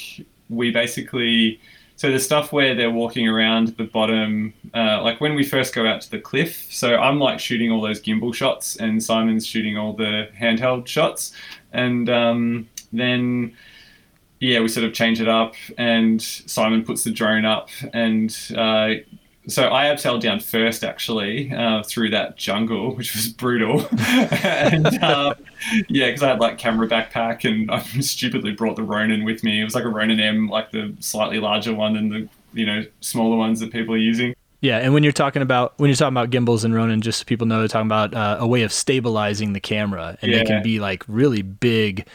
[0.49, 1.59] we basically
[1.97, 5.87] so the stuff where they're walking around the bottom, uh, like when we first go
[5.87, 6.67] out to the cliff.
[6.69, 11.31] So I'm like shooting all those gimbal shots, and Simon's shooting all the handheld shots,
[11.71, 13.55] and um, then
[14.41, 18.95] yeah, we sort of change it up, and Simon puts the drone up, and uh,
[19.47, 23.87] so I abseiled down first actually uh, through that jungle, which was brutal.
[23.99, 25.35] and uh,
[25.87, 29.61] yeah, because I had like camera backpack and I stupidly brought the Ronin with me.
[29.61, 32.85] It was like a Ronin M, like the slightly larger one than the you know
[33.01, 34.35] smaller ones that people are using.
[34.61, 37.25] Yeah, and when you're talking about when you're talking about gimbals and Ronin, just so
[37.25, 40.39] people know, they're talking about uh, a way of stabilizing the camera, and yeah.
[40.39, 42.07] they can be like really big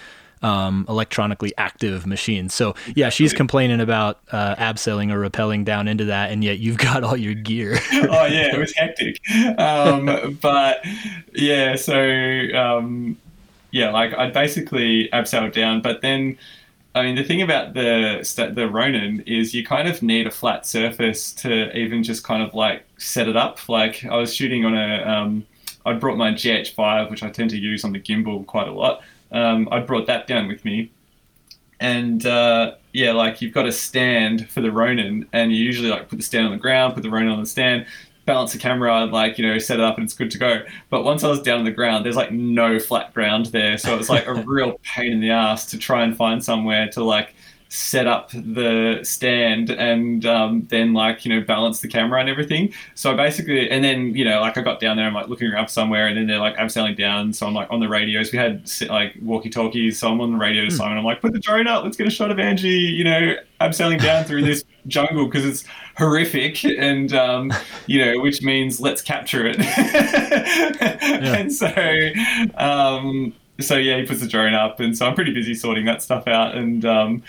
[0.42, 2.54] um, electronically active machines.
[2.54, 6.78] So yeah, she's complaining about uh, abseiling or rappelling down into that, and yet you've
[6.78, 7.78] got all your gear.
[7.92, 9.20] oh yeah, it was hectic.
[9.58, 10.84] Um, but
[11.34, 11.94] yeah, so
[12.54, 13.18] um,
[13.70, 16.38] yeah, like I basically abseiled down, but then.
[16.92, 20.66] I mean, the thing about the the Ronin is you kind of need a flat
[20.66, 23.68] surface to even just kind of like set it up.
[23.68, 25.46] Like I was shooting on a, um,
[25.86, 29.02] I brought my GH5, which I tend to use on the gimbal quite a lot,
[29.32, 30.90] um, I brought that down with me.
[31.78, 36.08] And uh, yeah, like you've got a stand for the Ronin, and you usually like
[36.08, 37.86] put the stand on the ground, put the Ronin on the stand,
[38.26, 40.62] balance the camera, like you know, set it up, and it's good to go.
[40.90, 43.94] But once I was down on the ground, there's like no flat ground there, so
[43.94, 47.02] it was like a real pain in the ass to try and find somewhere to
[47.02, 47.34] like
[47.72, 52.72] set up the stand and um, then like you know balance the camera and everything.
[52.96, 55.68] So basically and then you know like i got down there i'm like looking around
[55.68, 57.32] somewhere and then they're like abseiling down.
[57.32, 58.32] So i'm like on the radios.
[58.32, 60.76] We had like walkie talkies so i'm on the radio to hmm.
[60.76, 61.84] simon i'm like put the drone up.
[61.84, 65.64] Let's get a shot of angie you know abseiling down through this jungle because it's
[65.96, 67.52] horrific and um,
[67.86, 69.58] you know which means let's capture it.
[71.10, 71.36] Yeah.
[71.36, 71.68] and so
[72.54, 76.02] um, so yeah he puts the drone up and so i'm pretty busy sorting that
[76.02, 77.22] stuff out and um,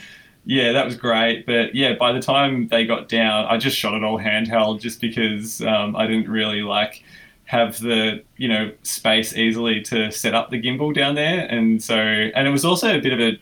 [0.46, 1.46] yeah, that was great.
[1.46, 5.00] But yeah, by the time they got down, I just shot it all handheld just
[5.00, 7.04] because um, I didn't really like
[7.46, 11.96] have the you know space easily to set up the gimbal down there, and so
[11.96, 13.40] and it was also a bit of a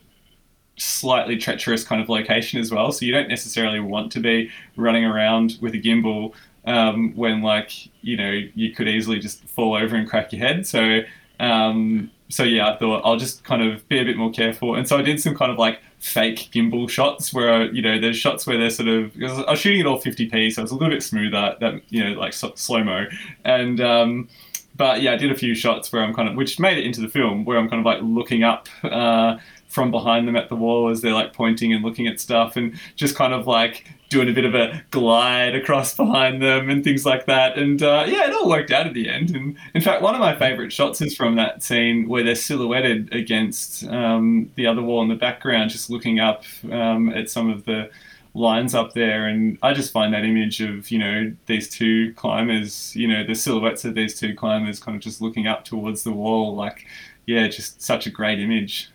[0.78, 2.92] slightly treacherous kind of location as well.
[2.92, 6.34] So you don't necessarily want to be running around with a gimbal
[6.66, 10.68] um, when like you know you could easily just fall over and crack your head.
[10.68, 11.02] So
[11.40, 14.88] um, so yeah, I thought I'll just kind of be a bit more careful, and
[14.88, 18.48] so I did some kind of like fake gimbal shots where you know there's shots
[18.48, 21.04] where they're sort of I was shooting it all 50p, so it's a little bit
[21.04, 23.06] smoother that you know like slow mo,
[23.44, 24.30] and um,
[24.76, 27.02] but yeah, I did a few shots where I'm kind of which made it into
[27.02, 28.68] the film where I'm kind of like looking up.
[28.84, 29.38] Uh,
[29.70, 32.78] from behind them at the wall as they're like pointing and looking at stuff and
[32.96, 37.06] just kind of like doing a bit of a glide across behind them and things
[37.06, 37.58] like that.
[37.58, 39.30] And uh, yeah, it all worked out at the end.
[39.36, 43.14] And in fact, one of my favorite shots is from that scene where they're silhouetted
[43.14, 47.66] against um, the other wall in the background, just looking up um, at some of
[47.66, 47.92] the
[48.34, 49.28] lines up there.
[49.28, 53.36] And I just find that image of, you know, these two climbers, you know, the
[53.36, 56.88] silhouettes of these two climbers kind of just looking up towards the wall, like,
[57.28, 58.90] yeah, just such a great image.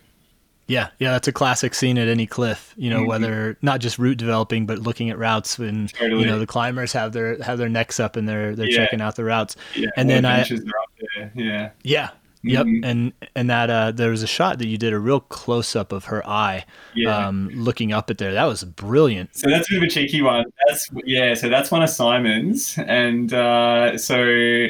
[0.66, 2.74] Yeah, yeah, that's a classic scene at any cliff.
[2.76, 3.08] You know, mm-hmm.
[3.08, 6.22] whether not just route developing, but looking at routes when totally.
[6.22, 8.76] you know the climbers have their have their necks up and they're they're yeah.
[8.76, 9.56] checking out the routes.
[9.74, 10.46] Yeah, and then I
[11.34, 12.10] yeah yeah
[12.46, 12.84] Yep, mm-hmm.
[12.84, 15.92] and and that uh, there was a shot that you did a real close up
[15.92, 17.26] of her eye, yeah.
[17.26, 18.34] um, looking up at there.
[18.34, 19.34] That was brilliant.
[19.34, 20.44] So that's a bit of a cheeky one.
[20.66, 21.32] That's yeah.
[21.32, 24.66] So that's one of Simon's, and uh, so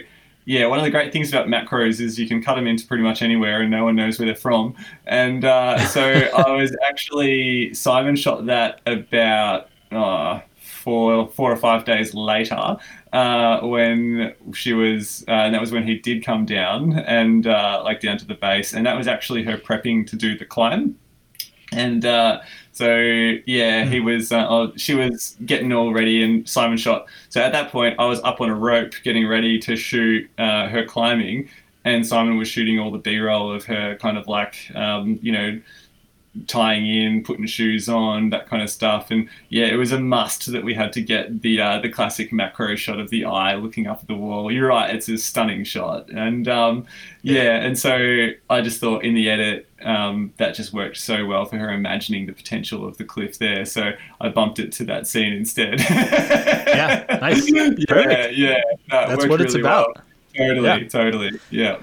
[0.46, 3.02] yeah, one of the great things about macros is you can cut them into pretty
[3.02, 4.74] much anywhere and no one knows where they're from.
[5.07, 6.02] And uh, so
[6.37, 12.76] I was actually, Simon shot that about uh, four, four or five days later
[13.14, 17.80] uh, when she was, uh, and that was when he did come down and uh,
[17.83, 18.74] like down to the base.
[18.74, 20.98] And that was actually her prepping to do the climb.
[21.74, 22.40] And uh,
[22.72, 22.96] so
[23.46, 24.04] yeah, he hmm.
[24.04, 24.32] was.
[24.32, 27.06] Uh, oh, she was getting all ready, and Simon shot.
[27.28, 30.68] So at that point, I was up on a rope, getting ready to shoot uh,
[30.68, 31.48] her climbing,
[31.84, 35.60] and Simon was shooting all the B-roll of her, kind of like um, you know
[36.47, 39.11] tying in, putting shoes on, that kind of stuff.
[39.11, 42.33] And yeah, it was a must that we had to get the uh, the classic
[42.33, 44.51] macro shot of the eye looking up at the wall.
[44.51, 46.09] You're right, it's a stunning shot.
[46.11, 46.87] And um,
[47.23, 51.44] yeah, and so I just thought in the edit um, that just worked so well
[51.44, 53.64] for her imagining the potential of the cliff there.
[53.64, 55.81] So I bumped it to that scene instead.
[55.90, 57.49] yeah, nice.
[57.51, 58.61] Yeah, yeah.
[58.90, 59.97] No, That's what really it's about.
[59.97, 60.05] Well.
[60.37, 60.88] Totally, yeah.
[60.88, 61.40] totally.
[61.51, 61.81] Yeah.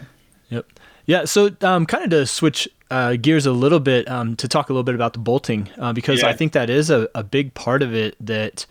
[0.50, 0.68] Yep.
[1.06, 1.26] Yeah.
[1.26, 4.74] So, um, kind of to switch uh, gears a little bit um, to talk a
[4.74, 6.28] little bit about the bolting uh, because yeah.
[6.28, 8.16] I think that is a, a big part of it.
[8.20, 8.66] That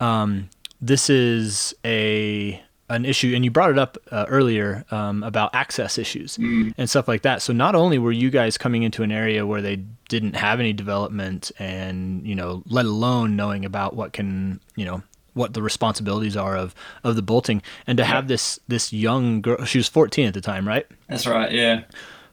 [0.00, 0.48] um,
[0.80, 5.98] this is a an issue, and you brought it up uh, earlier um, about access
[5.98, 6.72] issues mm.
[6.78, 7.42] and stuff like that.
[7.42, 9.76] So not only were you guys coming into an area where they
[10.08, 15.02] didn't have any development, and you know, let alone knowing about what can you know
[15.34, 18.08] what the responsibilities are of of the bolting, and to yeah.
[18.08, 20.86] have this this young girl, she was 14 at the time, right?
[21.08, 21.52] That's right.
[21.52, 21.82] Yeah.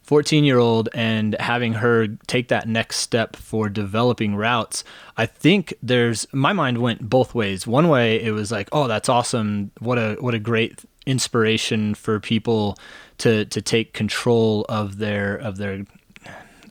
[0.04, 4.84] 14 year old and having her take that next step for developing routes
[5.18, 9.10] i think there's my mind went both ways one way it was like oh that's
[9.10, 12.78] awesome what a what a great inspiration for people
[13.18, 15.86] to to take control of their of their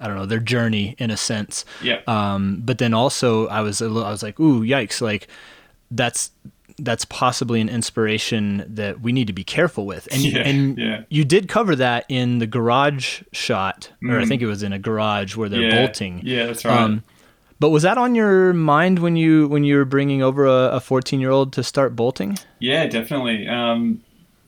[0.03, 1.65] I don't know their journey in a sense.
[1.81, 2.01] Yeah.
[2.09, 5.01] Um, but then also I was a little, I was like, ooh, yikes!
[5.01, 5.29] Like
[5.93, 6.33] that's
[6.79, 10.09] that's possibly an inspiration that we need to be careful with.
[10.13, 11.03] And yeah, and yeah.
[11.09, 14.29] you did cover that in the garage shot, or I mm.
[14.29, 16.21] think it was in a garage where they're yeah, bolting.
[16.25, 16.79] Yeah, that's right.
[16.79, 17.03] Um,
[17.59, 21.21] but was that on your mind when you when you were bringing over a 14
[21.21, 22.39] year old to start bolting?
[22.59, 23.47] Yeah, definitely.
[23.47, 24.03] Um,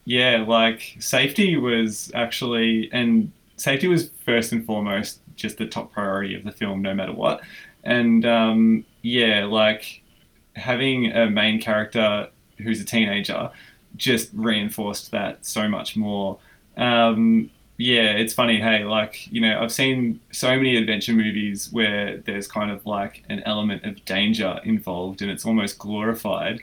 [0.05, 6.35] yeah, like safety was actually, and safety was first and foremost just the top priority
[6.35, 7.41] of the film, no matter what.
[7.85, 10.03] And um, yeah, like
[10.57, 13.51] having a main character who's a teenager
[13.97, 16.39] just reinforced that so much more.
[16.77, 18.61] Um, yeah, it's funny.
[18.61, 23.25] Hey, like you know, I've seen so many adventure movies where there's kind of like
[23.29, 26.61] an element of danger involved, and it's almost glorified,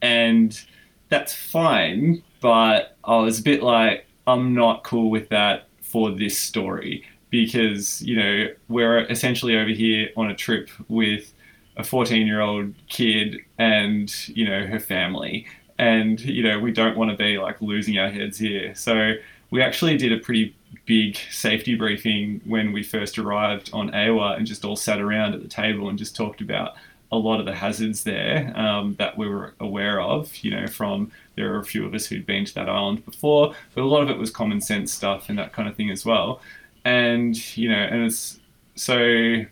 [0.00, 0.60] and
[1.08, 2.22] that's fine.
[2.40, 8.00] But I was a bit like, I'm not cool with that for this story because
[8.02, 11.32] you know we're essentially over here on a trip with
[11.76, 15.46] a 14 year old kid and you know her family
[15.78, 19.14] and you know we don't want to be like losing our heads here so
[19.50, 20.54] we actually did a pretty
[20.86, 25.42] big safety briefing when we first arrived on Eua and just all sat around at
[25.42, 26.74] the table and just talked about
[27.12, 30.36] a lot of the hazards there um, that we were aware of.
[30.38, 33.54] You know, from there are a few of us who'd been to that island before,
[33.74, 36.04] but a lot of it was common sense stuff and that kind of thing as
[36.04, 36.40] well.
[36.84, 38.40] And you know, and it's
[38.74, 39.44] so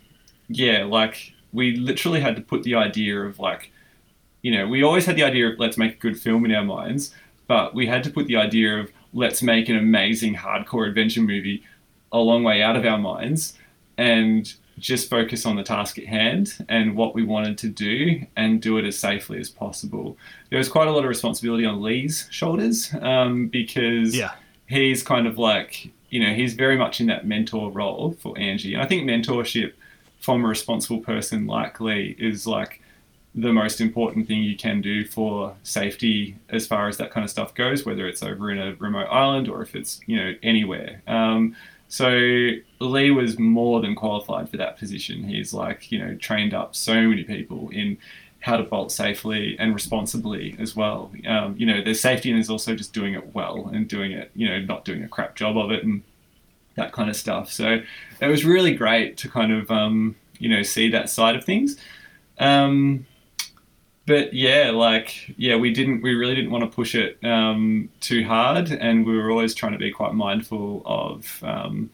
[0.48, 3.70] yeah, like we literally had to put the idea of like,
[4.42, 6.64] you know, we always had the idea of let's make a good film in our
[6.64, 7.14] minds,
[7.46, 11.62] but we had to put the idea of let's make an amazing hardcore adventure movie
[12.12, 13.54] a long way out of our minds
[13.98, 18.60] and just focus on the task at hand and what we wanted to do and
[18.60, 20.16] do it as safely as possible.
[20.50, 24.32] There was quite a lot of responsibility on Lee's shoulders um, because yeah.
[24.66, 28.74] he's kind of like, you know, he's very much in that mentor role for Angie.
[28.74, 29.74] And I think mentorship
[30.22, 32.80] from a responsible person like Lee is like
[33.34, 37.30] the most important thing you can do for safety as far as that kind of
[37.30, 41.02] stuff goes, whether it's over in a remote island or if it's you know anywhere.
[41.06, 41.56] Um,
[41.88, 42.08] so
[42.78, 45.24] Lee was more than qualified for that position.
[45.24, 47.98] He's like you know trained up so many people in
[48.40, 51.12] how to bolt safely and responsibly as well.
[51.26, 54.32] Um, you know, there's safety and there's also just doing it well and doing it,
[54.34, 56.02] you know, not doing a crap job of it and
[56.76, 57.50] that kind of stuff.
[57.50, 57.80] So
[58.20, 61.76] it was really great to kind of um, you know see that side of things.
[62.38, 63.06] Um,
[64.06, 68.24] but yeah, like yeah, we didn't we really didn't want to push it um, too
[68.24, 71.90] hard, and we were always trying to be quite mindful of um,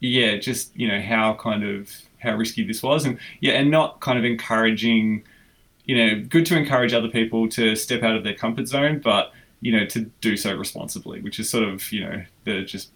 [0.00, 4.00] yeah, just you know how kind of how risky this was, and yeah, and not
[4.00, 5.24] kind of encouraging.
[5.86, 9.32] You know, good to encourage other people to step out of their comfort zone, but
[9.60, 12.90] you know, to do so responsibly, which is sort of you know the just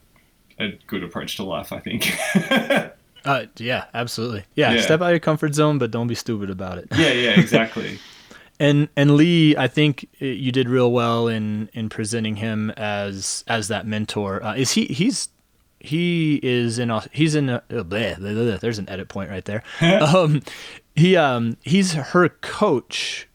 [0.59, 2.13] a good approach to life, I think.
[3.25, 4.45] uh, yeah, absolutely.
[4.55, 6.89] Yeah, yeah, step out of your comfort zone, but don't be stupid about it.
[6.97, 7.99] yeah, yeah, exactly.
[8.59, 13.69] and and Lee, I think you did real well in in presenting him as as
[13.69, 14.43] that mentor.
[14.43, 15.29] Uh, is he he's
[15.81, 19.45] he is in he's in a, oh, bleh, bleh, bleh, there's an edit point right
[19.45, 19.63] there.
[19.81, 20.43] um,
[20.95, 23.28] he um he's her coach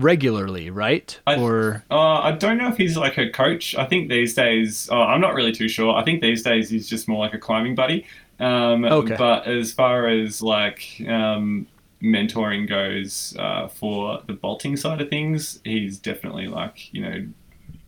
[0.00, 1.18] regularly, right?
[1.26, 3.74] I, or uh, I don't know if he's like a coach.
[3.74, 5.94] I think these days, oh, I'm not really too sure.
[5.94, 8.06] I think these days he's just more like a climbing buddy.
[8.38, 9.16] Um, okay.
[9.16, 11.66] But as far as like um,
[12.02, 17.26] mentoring goes uh, for the bolting side of things, he's definitely like you know,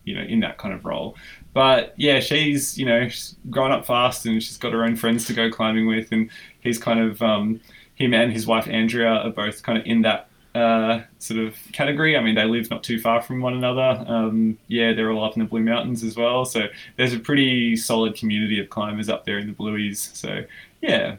[0.03, 1.17] you know, in that kind of role.
[1.53, 5.25] But yeah, she's you know she's grown up fast and she's got her own friends
[5.25, 6.29] to go climbing with, and
[6.61, 7.59] he's kind of um,
[7.95, 12.15] him and his wife Andrea are both kind of in that uh, sort of category.
[12.15, 14.03] I mean, they live not too far from one another.
[14.07, 16.45] Um, yeah, they're all up in the Blue Mountains as well.
[16.45, 20.15] So there's a pretty solid community of climbers up there in the Blueies.
[20.15, 20.43] So
[20.81, 21.17] yeah.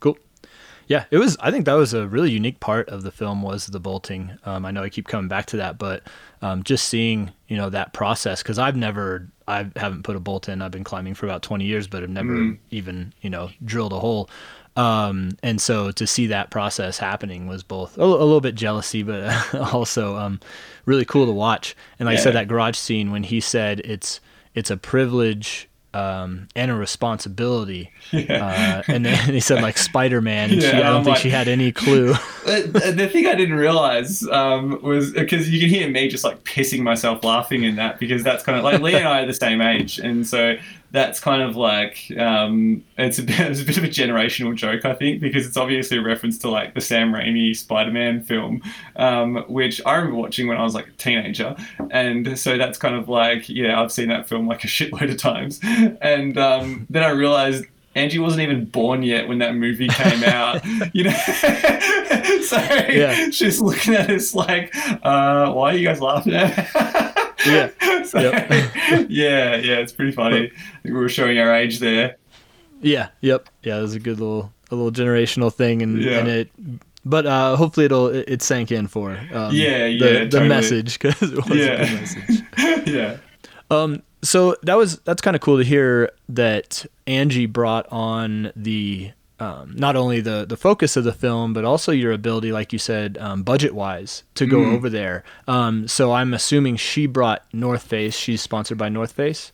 [0.00, 0.16] Cool.
[0.86, 1.36] Yeah, it was.
[1.40, 4.38] I think that was a really unique part of the film was the bolting.
[4.46, 6.02] Um, I know I keep coming back to that, but
[6.40, 10.48] um, just seeing you know that process because I've never I haven't put a bolt
[10.48, 10.62] in.
[10.62, 12.58] I've been climbing for about 20 years, but I've never mm.
[12.70, 14.30] even you know drilled a hole.
[14.78, 19.02] Um, and so to see that process happening was both a, a little bit jealousy,
[19.02, 20.38] but also um,
[20.86, 21.74] really cool to watch.
[21.98, 22.20] And like yeah.
[22.20, 24.20] I said, that garage scene when he said it's
[24.54, 27.90] it's a privilege um, and a responsibility.
[28.10, 28.82] Yeah.
[28.88, 31.22] Uh, and then he said like Spider Man, and yeah, she, I don't think like,
[31.22, 32.14] she had any clue.
[32.46, 36.80] the thing I didn't realize um, was because you can hear me just like pissing
[36.80, 39.60] myself laughing in that because that's kind of like Lee and I are the same
[39.60, 40.56] age, and so
[40.90, 44.84] that's kind of like um, it's a bit, it's a bit of a generational joke,
[44.84, 48.62] I think, because it's obviously a reference to like the Sam Raimi Spider-Man film,
[48.96, 51.56] um, which I remember watching when I was like a teenager,
[51.90, 55.18] and so that's kind of like yeah, I've seen that film like a shitload of
[55.18, 55.60] times,
[56.00, 57.64] and um, then I realized
[57.94, 60.64] Angie wasn't even born yet when that movie came out,
[60.94, 61.10] you know.
[62.42, 63.30] so yeah.
[63.30, 67.70] she's looking at us like, uh, "Why are you guys laughing at?" Yeah.
[68.04, 68.48] So, yep.
[69.10, 70.50] yeah, yeah, it's pretty funny.
[70.82, 72.16] we were showing our age there.
[72.80, 73.50] Yeah, yep.
[73.62, 76.18] Yeah, it was a good little a little generational thing and, yeah.
[76.18, 76.50] and it
[77.04, 80.98] but uh, hopefully it'll it, it sank in for um, yeah yeah the, the message
[80.98, 81.66] because it was yeah.
[81.66, 83.16] a good message yeah
[83.70, 89.12] um so that was that's kind of cool to hear that Angie brought on the
[89.40, 92.78] um, not only the the focus of the film, but also your ability, like you
[92.78, 94.74] said, um, budget wise, to go mm.
[94.74, 95.24] over there.
[95.46, 98.16] Um, so I'm assuming she brought North Face.
[98.16, 99.52] She's sponsored by North Face.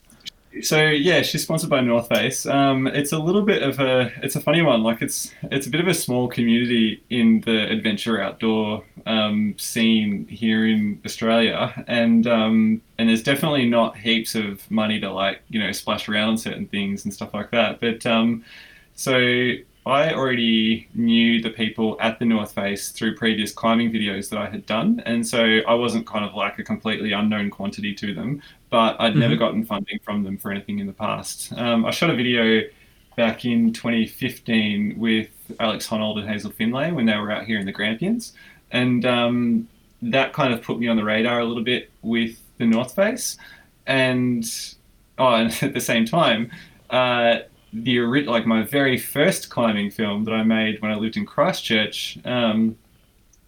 [0.61, 2.45] So yeah, she's sponsored by North Face.
[2.45, 4.83] Um, it's a little bit of a it's a funny one.
[4.83, 10.25] Like it's it's a bit of a small community in the adventure outdoor um, scene
[10.27, 15.59] here in Australia, and um, and there's definitely not heaps of money to like you
[15.59, 17.81] know splash around on certain things and stuff like that.
[17.81, 18.05] But
[18.95, 19.53] so
[19.85, 24.49] I already knew the people at the North Face through previous climbing videos that I
[24.49, 28.41] had done, and so I wasn't kind of like a completely unknown quantity to them.
[28.71, 29.19] But I'd mm-hmm.
[29.19, 31.53] never gotten funding from them for anything in the past.
[31.53, 32.67] Um, I shot a video
[33.15, 35.29] back in 2015 with
[35.59, 38.33] Alex Honnold and Hazel Findlay when they were out here in the Grampians,
[38.71, 39.67] and um,
[40.01, 43.37] that kind of put me on the radar a little bit with the North Face,
[43.85, 44.43] and
[45.19, 46.51] oh, and at the same time.
[46.89, 47.39] Uh,
[47.83, 52.17] the like my very first climbing film that I made when I lived in Christchurch,
[52.23, 52.77] um,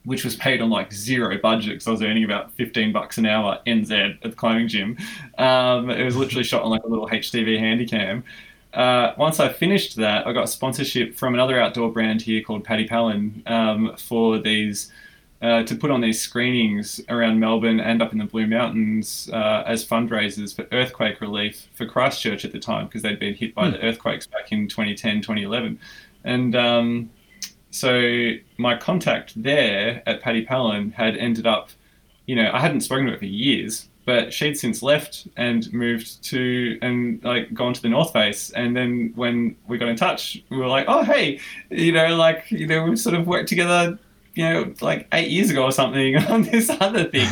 [0.03, 3.25] which was paid on like zero budget because I was earning about fifteen bucks an
[3.25, 4.97] hour NZ at the climbing gym.
[5.37, 8.23] Um, it was literally shot on like a little HDV Handycam.
[8.73, 12.87] Uh, once I finished that, I got sponsorship from another outdoor brand here called Paddy
[12.87, 14.91] Pallin um, for these
[15.41, 19.63] uh, to put on these screenings around Melbourne and up in the Blue Mountains uh,
[19.67, 23.67] as fundraisers for earthquake relief for Christchurch at the time because they'd been hit by
[23.67, 23.73] hmm.
[23.73, 25.79] the earthquakes back in 2010, 2011.
[26.23, 27.11] And um,
[27.69, 31.69] so my contact there at Paddy Pallin had ended up,
[32.25, 36.23] you know, I hadn't spoken to her for years, but she'd since left and moved
[36.23, 38.49] to and like gone to the North Face.
[38.51, 42.49] And then when we got in touch, we were like, oh hey, you know, like
[42.49, 43.99] you know, we've sort of worked together
[44.37, 47.27] you know, like eight years ago or something on this other thing.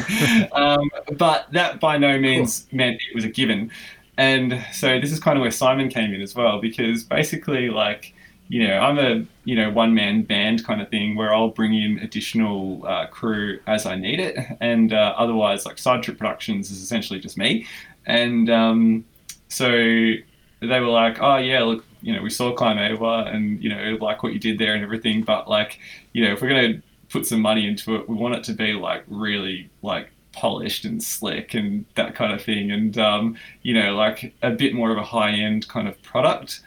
[0.54, 3.72] um, but that by no means meant it was a given.
[4.18, 8.14] And so this is kind of where Simon came in as well, because basically, like,
[8.48, 11.76] you know, I'm a you know one man band kind of thing where I'll bring
[11.76, 16.72] in additional uh, crew as I need it, and uh, otherwise, like Side Trip Productions
[16.72, 17.68] is essentially just me.
[18.08, 19.06] And um,
[19.50, 23.70] so they were like, oh yeah, look, you know, we saw Climb Over, and you
[23.70, 25.80] know, like what you did there and everything, but like,
[26.14, 28.10] you know, if we're gonna put some money into it.
[28.10, 32.42] We want it to be like really like polished and slick and that kind of
[32.42, 36.02] thing, and um, you know, like a bit more of a high end kind of
[36.02, 36.62] product.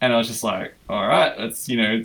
[0.00, 2.04] And I was just like, all right, that's you know,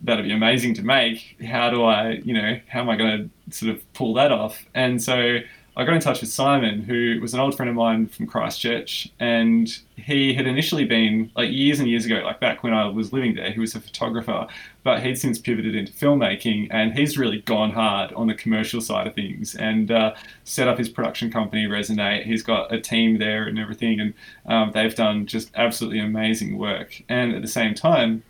[0.00, 1.36] that'd be amazing to make.
[1.46, 4.64] How do I, you know, how am I going to sort of pull that off?
[4.74, 5.38] And so
[5.76, 9.08] I got in touch with Simon, who was an old friend of mine from Christchurch,
[9.18, 13.12] and he had initially been like years and years ago, like back when I was
[13.12, 14.46] living there, he was a photographer,
[14.84, 19.08] but he'd since pivoted into filmmaking, and he's really gone hard on the commercial side
[19.08, 20.14] of things and uh,
[20.44, 22.24] set up his production company, Resonate.
[22.24, 24.14] He's got a team there and everything, and
[24.46, 27.02] um, they've done just absolutely amazing work.
[27.08, 28.22] And at the same time,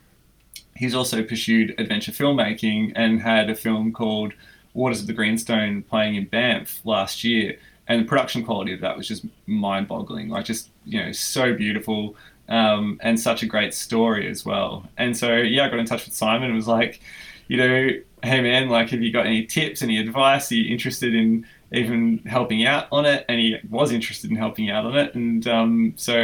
[0.76, 4.32] he's also pursued adventure filmmaking and had a film called
[4.74, 7.58] Waters of the Greenstone playing in Banff last year,
[7.88, 10.28] and the production quality of that was just mind-boggling.
[10.28, 12.16] Like just you know so beautiful.
[12.46, 14.86] Um, and such a great story as well.
[14.98, 17.00] And so, yeah, I got in touch with Simon and was like,
[17.48, 17.88] you know,
[18.22, 20.50] hey man, like, have you got any tips, any advice?
[20.50, 23.24] Are you interested in even helping out on it?
[23.28, 25.14] And he was interested in helping out on it.
[25.14, 26.16] And um, so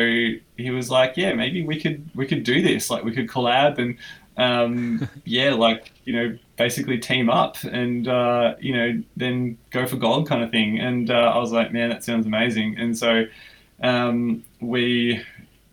[0.56, 2.90] he was like, yeah, maybe we could we could do this.
[2.90, 3.96] Like, we could collab and
[4.36, 9.96] um, yeah, like you know, basically team up and uh, you know then go for
[9.96, 10.78] gold kind of thing.
[10.78, 12.76] And uh, I was like, man, that sounds amazing.
[12.78, 13.24] And so
[13.82, 15.24] um, we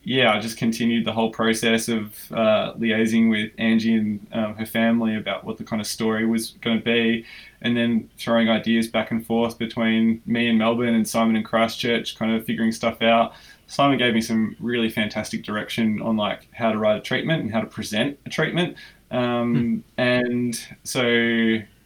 [0.03, 4.65] yeah, I just continued the whole process of uh, liaising with Angie and um, her
[4.65, 7.25] family about what the kind of story was going to be,
[7.61, 12.17] and then throwing ideas back and forth between me and Melbourne and Simon and Christchurch,
[12.17, 13.33] kind of figuring stuff out.
[13.67, 17.51] Simon gave me some really fantastic direction on like how to write a treatment and
[17.51, 18.77] how to present a treatment.
[19.12, 20.01] Um, hmm.
[20.01, 21.03] And so,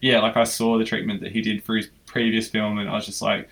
[0.01, 2.93] yeah, like I saw the treatment that he did for his previous film, and I
[2.93, 3.49] was just like,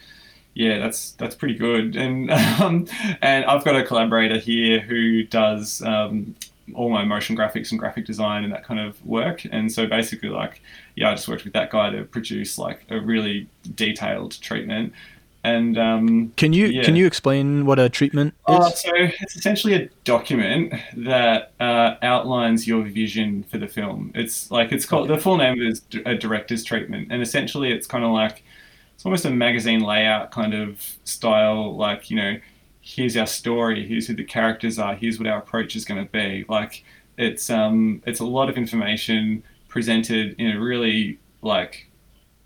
[0.54, 1.96] yeah, that's that's pretty good.
[2.00, 2.88] And um,
[3.22, 6.36] and I've got a collaborator here who does um,
[6.76, 9.46] all my motion graphics and graphic design and that kind of work.
[9.52, 10.62] And so basically, like,
[10.96, 14.94] yeah, I just worked with that guy to produce like a really detailed treatment.
[15.44, 16.84] And um, can you yeah.
[16.84, 18.56] can you explain what a treatment is?
[18.56, 24.12] Uh, so it's essentially a document that uh, outlines your vision for the film.
[24.16, 28.04] It's like it's called the full name is a director's treatment, and essentially it's kind
[28.04, 28.44] of like
[28.96, 31.74] it's almost a magazine layout kind of style.
[31.74, 32.38] Like you know,
[32.82, 36.12] here's our story, here's who the characters are, here's what our approach is going to
[36.12, 36.44] be.
[36.50, 36.84] Like
[37.18, 41.90] it's um it's a lot of information presented in a really like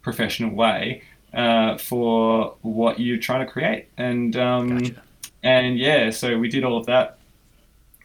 [0.03, 1.01] professional way
[1.33, 3.89] uh, for what you're trying to create.
[3.97, 5.01] And um, gotcha.
[5.43, 7.19] and yeah, so we did all of that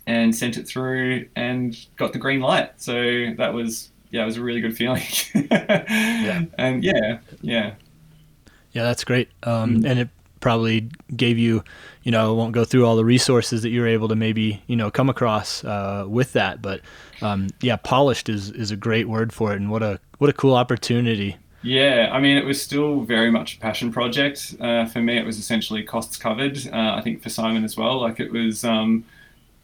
[0.06, 2.72] and sent it through and got the green light.
[2.80, 5.02] So that was yeah, it was a really good feeling.
[5.34, 6.44] yeah.
[6.56, 7.74] And yeah, yeah.
[8.72, 9.28] Yeah, that's great.
[9.42, 9.86] Um, mm-hmm.
[9.86, 10.08] And it
[10.40, 11.64] probably gave you,
[12.04, 14.62] you know, I won't go through all the resources that you were able to maybe,
[14.66, 16.62] you know, come across uh, with that.
[16.62, 16.80] But
[17.20, 19.56] um, yeah, polished is, is a great word for it.
[19.56, 21.36] And what a, what a cool opportunity.
[21.62, 24.54] Yeah, I mean, it was still very much a passion project.
[24.60, 26.56] Uh, for me, it was essentially costs covered.
[26.72, 28.00] Uh, I think for Simon as well.
[28.00, 29.04] Like it was, um,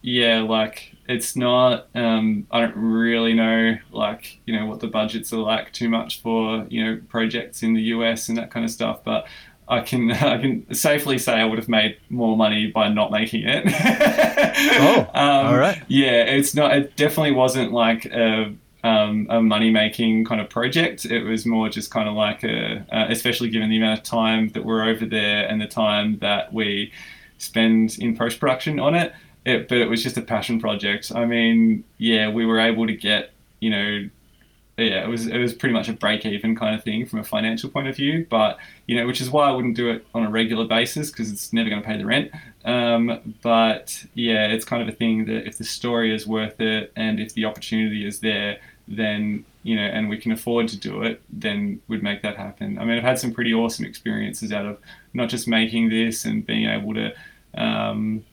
[0.01, 1.87] yeah, like it's not.
[1.95, 6.21] Um, I don't really know, like you know, what the budgets are like too much
[6.21, 9.03] for you know projects in the US and that kind of stuff.
[9.03, 9.27] But
[9.67, 13.43] I can I can safely say I would have made more money by not making
[13.45, 13.63] it.
[14.79, 15.81] oh, um, all right.
[15.87, 16.75] Yeah, it's not.
[16.75, 18.53] It definitely wasn't like a
[18.85, 21.05] um, a money making kind of project.
[21.05, 24.49] It was more just kind of like a, uh, especially given the amount of time
[24.49, 26.93] that we're over there and the time that we
[27.39, 29.11] spend in post production on it.
[29.43, 29.67] it.
[29.67, 31.11] But it was just a passion project.
[31.15, 34.09] I mean, yeah, we were able to get, you know,
[34.77, 37.23] yeah, it was it was pretty much a break even kind of thing from a
[37.23, 38.27] financial point of view.
[38.29, 41.31] But you know, which is why I wouldn't do it on a regular basis because
[41.31, 42.31] it's never going to pay the rent.
[42.65, 46.91] Um, but yeah, it's kind of a thing that if the story is worth it
[46.95, 51.01] and if the opportunity is there, then you know, and we can afford to do
[51.01, 52.77] it, then we'd make that happen.
[52.77, 54.77] I mean, I've had some pretty awesome experiences out of
[55.15, 57.11] not just making this and being able to
[57.55, 58.23] um,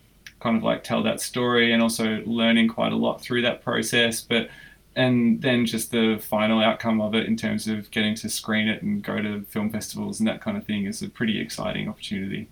[0.40, 4.20] kind of like tell that story, and also learning quite a lot through that process,
[4.20, 4.50] but
[4.94, 8.82] and then just the final outcome of it in terms of getting to screen it
[8.82, 12.46] and go to film festivals and that kind of thing is a pretty exciting opportunity.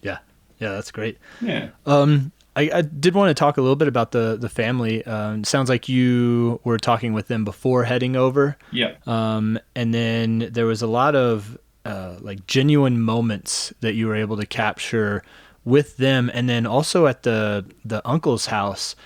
[0.00, 0.18] Yeah,
[0.60, 1.18] yeah, that's great.
[1.40, 1.70] Yeah.
[1.86, 5.04] Um, I, I, did want to talk a little bit about the the family.
[5.06, 8.56] Um, sounds like you were talking with them before heading over.
[8.72, 8.94] Yeah.
[9.06, 14.16] Um, and then there was a lot of uh, like genuine moments that you were
[14.16, 15.22] able to capture
[15.64, 18.96] with them, and then also at the the uncle's house.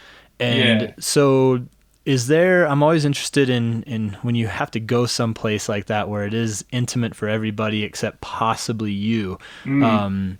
[0.40, 0.92] And yeah.
[0.98, 1.64] so,
[2.04, 2.66] is there?
[2.66, 6.34] I'm always interested in in when you have to go someplace like that where it
[6.34, 9.38] is intimate for everybody except possibly you.
[9.64, 9.84] Mm.
[9.84, 10.38] Um,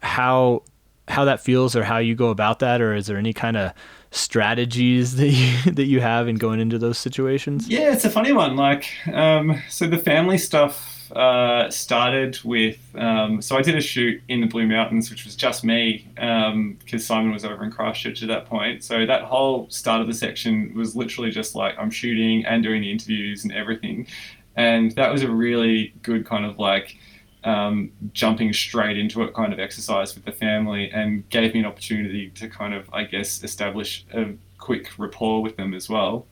[0.00, 0.62] how
[1.08, 3.72] how that feels or how you go about that or is there any kind of
[4.10, 8.32] strategies that you that you have in going into those situations yeah it's a funny
[8.32, 13.80] one like um, so the family stuff uh, started with um, so I did a
[13.80, 17.70] shoot in the Blue Mountains, which was just me because um, Simon was over in
[17.70, 18.82] Christchurch at that point.
[18.82, 22.80] So that whole start of the section was literally just like I'm shooting and doing
[22.80, 24.06] the interviews and everything,
[24.56, 26.96] and that was a really good kind of like
[27.46, 31.66] um, jumping straight into it kind of exercise with the family and gave me an
[31.66, 36.26] opportunity to kind of, I guess, establish a quick rapport with them as well.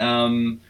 [0.00, 0.60] Um,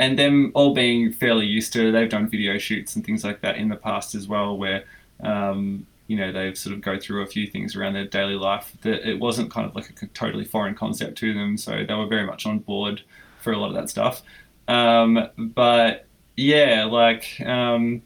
[0.00, 3.56] and them all being fairly used to, they've done video shoots and things like that
[3.56, 4.82] in the past as well, where
[5.22, 8.72] um, you know they've sort of go through a few things around their daily life
[8.82, 12.08] that it wasn't kind of like a totally foreign concept to them, so they were
[12.08, 13.02] very much on board
[13.40, 14.22] for a lot of that stuff.
[14.66, 16.06] Um, but
[16.36, 18.02] yeah, like um,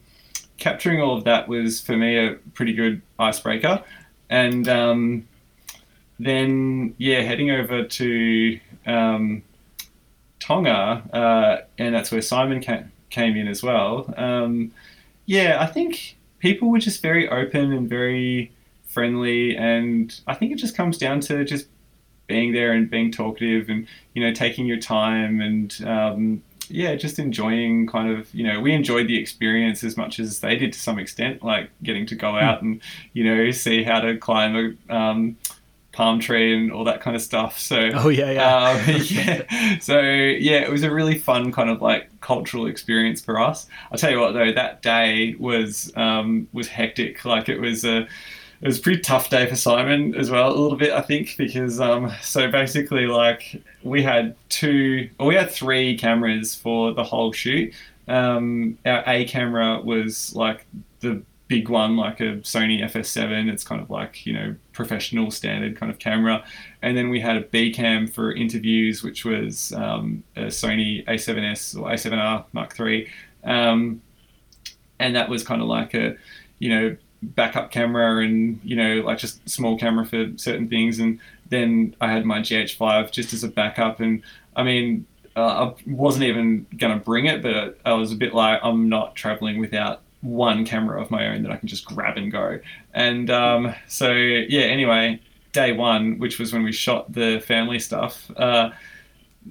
[0.59, 3.83] capturing all of that was for me a pretty good icebreaker.
[4.29, 5.27] And um,
[6.19, 9.43] then, yeah, heading over to um,
[10.39, 14.13] Tonga, uh, and that's where Simon came, came in as well.
[14.17, 14.71] Um,
[15.25, 18.51] yeah, I think people were just very open and very
[18.85, 21.67] friendly, and I think it just comes down to just
[22.27, 27.19] being there and being talkative and you know taking your time and um, yeah, just
[27.19, 30.79] enjoying kind of, you know, we enjoyed the experience as much as they did to
[30.79, 32.81] some extent, like getting to go out and,
[33.13, 35.37] you know, see how to climb a um,
[35.91, 37.59] palm tree and all that kind of stuff.
[37.59, 38.69] So, oh, yeah, yeah.
[38.69, 39.79] Um, yeah.
[39.79, 43.67] So, yeah, it was a really fun kind of like cultural experience for us.
[43.91, 47.25] I'll tell you what, though, that day was, um, was hectic.
[47.25, 48.07] Like it was a,
[48.61, 51.35] it was a pretty tough day for Simon as well, a little bit, I think,
[51.37, 57.03] because um, so basically, like we had two, or we had three cameras for the
[57.03, 57.73] whole shoot.
[58.07, 60.65] Um, our A camera was like
[60.99, 63.51] the big one, like a Sony FS7.
[63.51, 66.43] It's kind of like you know professional standard kind of camera,
[66.81, 71.77] and then we had a B cam for interviews, which was um, a Sony A7S
[71.77, 73.07] or A7R Mark III,
[73.43, 74.01] um,
[74.99, 76.15] and that was kind of like a
[76.59, 81.19] you know backup camera and you know like just small camera for certain things and
[81.49, 83.99] then I had my GH5 just as a backup.
[83.99, 84.23] And
[84.55, 88.59] I mean uh, I wasn't even gonna bring it but I was a bit like
[88.63, 92.31] I'm not traveling without one camera of my own that I can just grab and
[92.31, 92.59] go.
[92.93, 95.19] And um, so yeah anyway
[95.51, 98.69] day one which was when we shot the family stuff uh,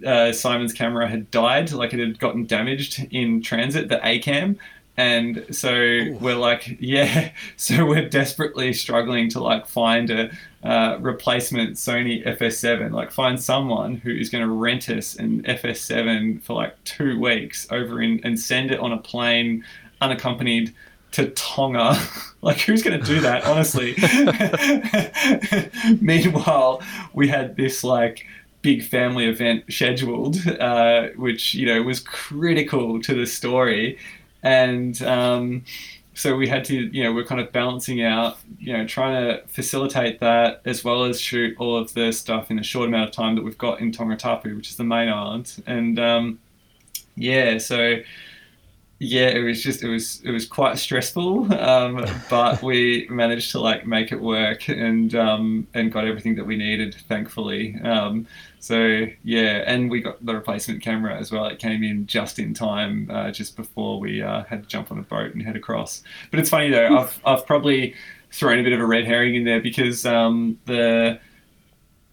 [0.06, 1.72] uh, Simon's camera had died.
[1.72, 4.58] Like it had gotten damaged in transit the A cam
[4.98, 6.18] and so Ooh.
[6.20, 10.30] we're like yeah so we're desperately struggling to like find a
[10.64, 16.42] uh, replacement sony fs7 like find someone who is going to rent us an fs7
[16.42, 19.64] for like two weeks over in and send it on a plane
[20.00, 20.74] unaccompanied
[21.10, 21.98] to Tonga.
[22.42, 23.94] like, who's going to do that, honestly?
[26.02, 26.82] Meanwhile,
[27.14, 28.26] we had this like
[28.60, 33.98] big family event scheduled, uh, which you know was critical to the story
[34.42, 35.64] and um,
[36.14, 39.46] so we had to you know we're kind of balancing out you know trying to
[39.46, 43.14] facilitate that as well as shoot all of the stuff in a short amount of
[43.14, 46.38] time that we've got in Tongatapu, which is the main island, and um,
[47.16, 47.96] yeah, so
[49.00, 53.60] yeah, it was just it was it was quite stressful, um, but we managed to
[53.60, 57.76] like make it work and um, and got everything that we needed, thankfully.
[57.84, 58.26] Um,
[58.58, 61.46] so yeah, and we got the replacement camera as well.
[61.46, 64.98] It came in just in time, uh, just before we uh, had to jump on
[64.98, 66.02] a boat and head across.
[66.32, 67.94] But it's funny though, I've I've probably
[68.32, 71.20] thrown a bit of a red herring in there because um, the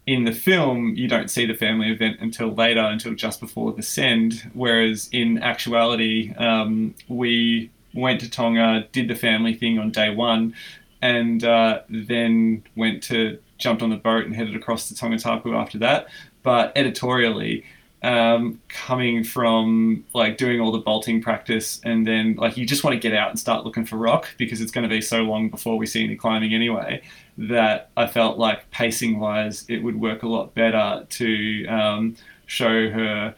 [0.08, 3.82] in the film, you don't see the family event until later, until just before the
[3.82, 4.49] send.
[4.53, 10.53] Whereas in actuality, um, we went to Tonga, did the family thing on day one,
[11.01, 15.78] and uh, then went to jumped on the boat and headed across to Tongatapu after
[15.80, 16.08] that.
[16.43, 17.64] But editorially,
[18.04, 22.93] um, coming from like doing all the bolting practice and then like you just want
[22.93, 25.50] to get out and start looking for rock because it's going to be so long
[25.50, 27.02] before we see any climbing anyway
[27.38, 32.16] that I felt like pacing wise, it would work a lot better to um,
[32.46, 33.36] show her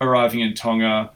[0.00, 1.10] arriving in Tonga,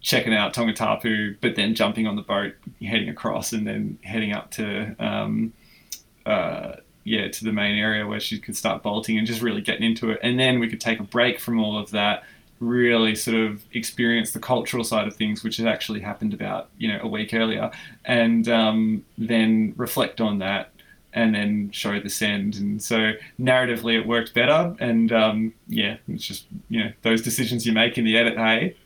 [0.00, 4.50] checking out Tongatapu, but then jumping on the boat, heading across, and then heading up
[4.52, 5.52] to um,
[6.26, 6.76] uh,
[7.08, 10.10] yeah to the main area where she could start bolting and just really getting into
[10.10, 10.20] it.
[10.22, 12.24] And then we could take a break from all of that.
[12.60, 16.88] Really, sort of experience the cultural side of things, which had actually happened about you
[16.88, 17.70] know a week earlier,
[18.04, 20.72] and um, then reflect on that
[21.12, 22.56] and then show the send.
[22.56, 24.74] And so narratively, it worked better.
[24.78, 28.36] And um, yeah, it's just you know those decisions you make in the edit.
[28.36, 28.76] Hey.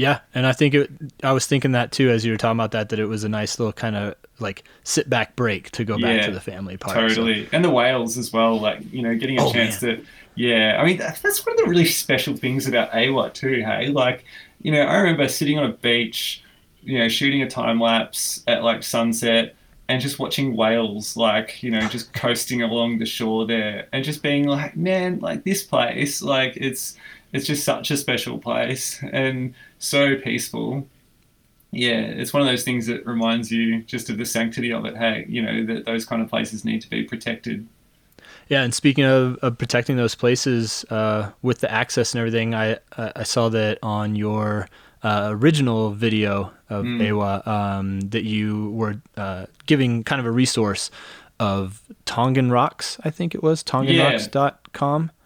[0.00, 0.90] Yeah, and I think it.
[1.22, 2.88] I was thinking that too as you were talking about that.
[2.88, 6.16] That it was a nice little kind of like sit back break to go yeah,
[6.16, 6.96] back to the family part.
[6.96, 7.50] Totally, so.
[7.52, 8.58] and the whales as well.
[8.58, 9.98] Like you know, getting a oh, chance man.
[9.98, 10.04] to.
[10.36, 13.62] Yeah, I mean that's one of the really special things about Eua too.
[13.62, 14.24] Hey, like
[14.62, 16.42] you know, I remember sitting on a beach,
[16.82, 19.54] you know, shooting a time lapse at like sunset
[19.90, 24.22] and just watching whales like you know just coasting along the shore there and just
[24.22, 26.96] being like man like this place like it's
[27.32, 30.86] it's just such a special place and so peaceful
[31.70, 34.96] yeah it's one of those things that reminds you just of the sanctity of it
[34.96, 37.66] hey you know that those kind of places need to be protected
[38.48, 42.78] yeah, and speaking of, of protecting those places uh, with the access and everything, I
[42.98, 44.68] I saw that on your
[45.02, 47.00] uh, original video of mm.
[47.00, 50.90] Eua um, that you were uh, giving kind of a resource
[51.38, 55.02] of Tongan Rocks, I think it was, tonganrocks.com.
[55.04, 55.19] Yeah,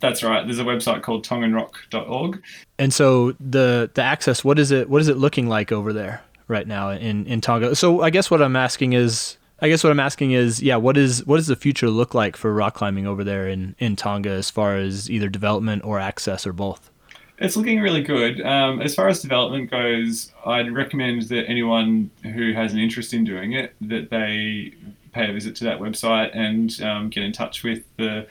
[0.00, 0.44] that's right.
[0.46, 2.42] There's a website called tonganrock.org.
[2.78, 6.22] And so the the access, what is it what is it looking like over there
[6.46, 7.74] right now in, in Tonga?
[7.76, 10.96] So I guess what I'm asking is I guess what I'm asking is, yeah, what
[10.96, 14.30] is what does the future look like for rock climbing over there in, in Tonga
[14.30, 16.90] as far as either development or access or both?
[17.38, 18.40] It's looking really good.
[18.40, 23.24] Um, as far as development goes, I'd recommend that anyone who has an interest in
[23.24, 24.74] doing it that they
[25.12, 28.26] pay a visit to that website and um, get in touch with the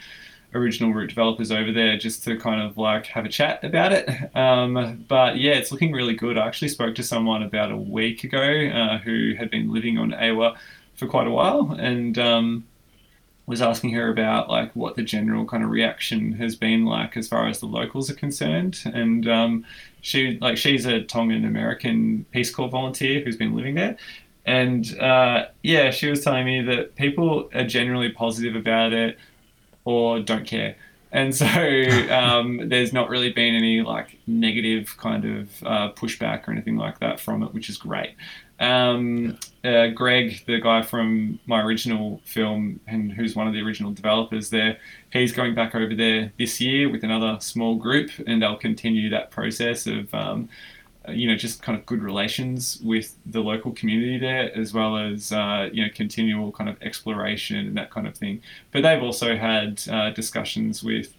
[0.54, 4.10] original route developers over there just to kind of like have a chat about it.
[4.36, 6.38] Um, but yeah, it's looking really good.
[6.38, 10.12] I actually spoke to someone about a week ago uh, who had been living on
[10.12, 10.56] Eua
[10.96, 12.64] for quite a while and um,
[13.46, 17.28] was asking her about like what the general kind of reaction has been like as
[17.28, 18.82] far as the locals are concerned.
[18.86, 19.66] And um,
[20.02, 23.98] she like she's a Tongan American Peace Corps volunteer who's been living there.
[24.46, 29.18] And uh, yeah, she was telling me that people are generally positive about it
[29.88, 30.76] or don't care.
[31.14, 31.46] And so
[32.12, 37.00] um, there's not really been any like negative kind of uh, pushback or anything like
[37.00, 38.16] that from it, which is great.
[38.60, 43.92] Um, uh, Greg, the guy from my original film and who's one of the original
[43.92, 44.78] developers there,
[45.14, 49.32] he's going back over there this year with another small group, and they'll continue that
[49.32, 50.50] process of, um,
[51.10, 55.32] you know, just kind of good relations with the local community there, as well as
[55.32, 58.42] uh, you know continual kind of exploration and that kind of thing.
[58.72, 61.14] But they've also had uh, discussions with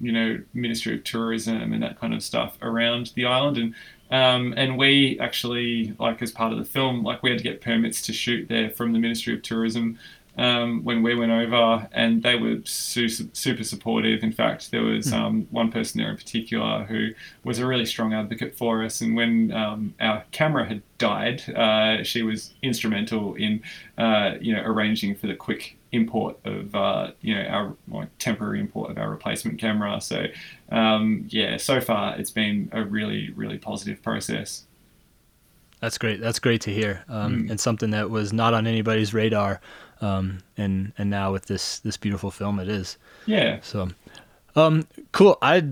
[0.00, 3.74] you know Ministry of Tourism and that kind of stuff around the island and
[4.10, 7.60] um, and we actually, like as part of the film, like we had to get
[7.60, 9.98] permits to shoot there from the Ministry of Tourism
[10.40, 14.22] um, when we went over, and they were su- super supportive.
[14.22, 15.14] In fact, there was hmm.
[15.14, 17.10] um, one person there in particular who
[17.44, 19.02] was a really strong advocate for us.
[19.02, 23.62] And when um, our camera had died, uh, she was instrumental in,
[23.98, 28.60] uh, you know, arranging for the quick import of uh, you know our like, temporary
[28.60, 30.00] import of our replacement camera.
[30.00, 30.24] So
[30.70, 34.64] um, yeah, so far it's been a really really positive process.
[35.80, 36.20] That's great.
[36.20, 37.50] That's great to hear, um, mm.
[37.50, 39.60] and something that was not on anybody's radar,
[40.00, 42.98] um, and and now with this this beautiful film, it is.
[43.26, 43.60] Yeah.
[43.62, 43.88] So,
[44.56, 45.38] um, cool.
[45.40, 45.64] I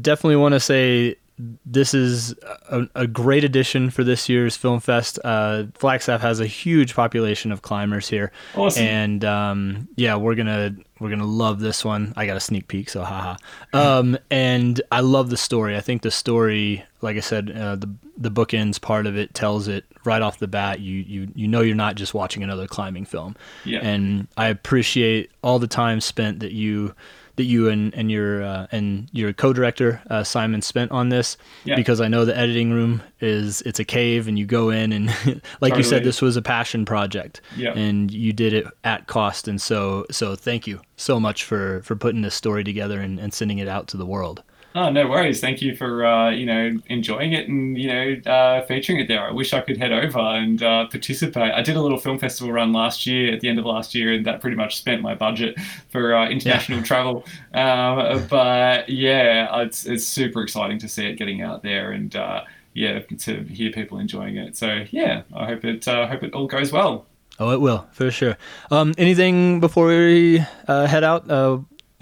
[0.00, 1.16] definitely want to say
[1.64, 2.34] this is
[2.68, 5.18] a, a, great addition for this year's Film Fest.
[5.24, 8.84] Uh, Flagstaff has a huge population of climbers here, awesome.
[8.84, 12.12] and um, yeah, we're gonna we're gonna love this one.
[12.16, 13.36] I got a sneak peek, so haha.
[13.72, 15.76] Um, and I love the story.
[15.76, 19.68] I think the story, like I said, uh, the the bookends part of it tells
[19.68, 20.80] it right off the bat.
[20.80, 23.36] You you you know you're not just watching another climbing film.
[23.64, 23.80] Yeah.
[23.80, 26.94] And I appreciate all the time spent that you
[27.42, 31.74] that you and and your uh, and your co-director uh, Simon spent on this yeah.
[31.74, 35.06] because I know the editing room is it's a cave and you go in and
[35.60, 35.78] like totally.
[35.78, 37.72] you said this was a passion project yeah.
[37.72, 41.96] and you did it at cost and so so thank you so much for for
[41.96, 44.44] putting this story together and, and sending it out to the world.
[44.74, 45.40] Oh, no worries.
[45.40, 49.26] Thank you for uh, you know enjoying it and you know uh, featuring it there.
[49.26, 51.52] I wish I could head over and uh, participate.
[51.52, 54.12] I did a little film festival run last year at the end of last year,
[54.12, 55.58] and that pretty much spent my budget
[55.90, 56.84] for uh, international yeah.
[56.84, 57.24] travel.
[57.52, 62.44] Um, but yeah, it's it's super exciting to see it getting out there and uh,
[62.72, 64.56] yeah to hear people enjoying it.
[64.56, 67.06] So yeah, I hope it uh, hope it all goes well.
[67.38, 68.38] Oh, it will for sure.
[68.70, 71.30] Um, anything before we head out?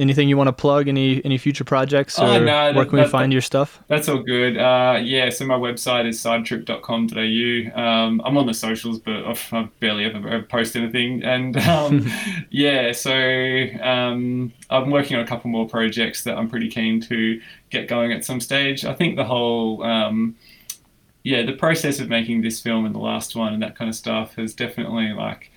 [0.01, 0.88] Anything you want to plug?
[0.88, 2.18] Any any future projects?
[2.18, 3.80] Or oh, no, where can that, we find that, your stuff?
[3.86, 4.57] That's all good.
[4.57, 7.80] Uh, yeah, so my website is sidetrip.com.au.
[7.80, 11.22] Um, I'm on the socials, but I've barely ever ever post anything.
[11.22, 12.11] And um,
[12.51, 13.12] yeah, so
[13.80, 18.12] um, I'm working on a couple more projects that I'm pretty keen to get going
[18.12, 18.84] at some stage.
[18.84, 20.34] I think the whole um,
[21.22, 23.94] yeah, the process of making this film and the last one and that kind of
[23.94, 25.51] stuff has definitely like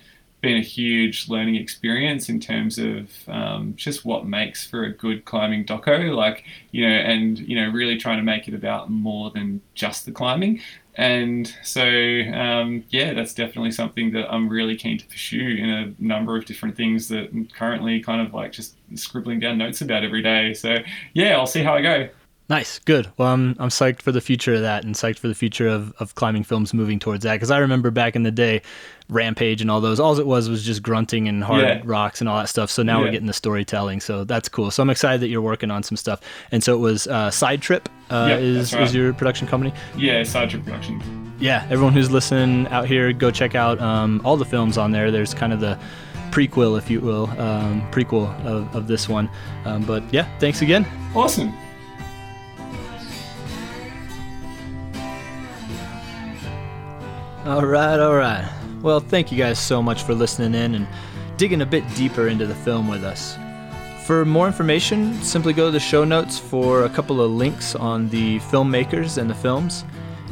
[0.44, 5.24] been a huge learning experience in terms of um, just what makes for a good
[5.24, 9.30] climbing doco, like you know, and you know, really trying to make it about more
[9.30, 10.60] than just the climbing.
[10.96, 15.94] And so, um, yeah, that's definitely something that I'm really keen to pursue in a
[15.98, 20.04] number of different things that I'm currently kind of like just scribbling down notes about
[20.04, 20.54] every day.
[20.54, 20.76] So,
[21.12, 22.08] yeah, I'll see how I go.
[22.50, 23.10] Nice, good.
[23.16, 25.94] Well, I'm I'm psyched for the future of that, and psyched for the future of,
[25.98, 27.34] of climbing films moving towards that.
[27.34, 28.60] Because I remember back in the day,
[29.08, 31.80] Rampage and all those, all it was was just grunting and hard yeah.
[31.84, 32.70] rocks and all that stuff.
[32.70, 33.04] So now yeah.
[33.04, 34.70] we're getting the storytelling, so that's cool.
[34.70, 36.20] So I'm excited that you're working on some stuff.
[36.52, 38.82] And so it was uh, Side Trip uh, yep, is right.
[38.82, 39.72] is your production company?
[39.96, 41.32] Yeah, Side Trip Production.
[41.40, 45.10] Yeah, everyone who's listening out here, go check out um, all the films on there.
[45.10, 45.78] There's kind of the
[46.30, 49.30] prequel, if you will, um, prequel of, of this one.
[49.64, 50.86] Um, but yeah, thanks again.
[51.14, 51.54] Awesome.
[57.44, 58.50] All right, all right.
[58.80, 60.88] Well, thank you guys so much for listening in and
[61.36, 63.36] digging a bit deeper into the film with us.
[64.06, 68.08] For more information, simply go to the show notes for a couple of links on
[68.08, 69.84] the filmmakers and the films.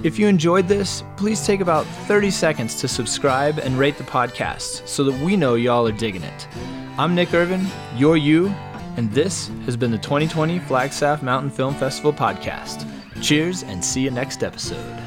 [0.03, 4.89] If you enjoyed this, please take about 30 seconds to subscribe and rate the podcast
[4.89, 6.49] so that we know y'all are digging it.
[6.97, 8.49] I'm Nick Irvin, you're you,
[8.97, 12.89] and this has been the 2020 Flagstaff Mountain Film Festival podcast.
[13.21, 15.02] Cheers and see you next episode.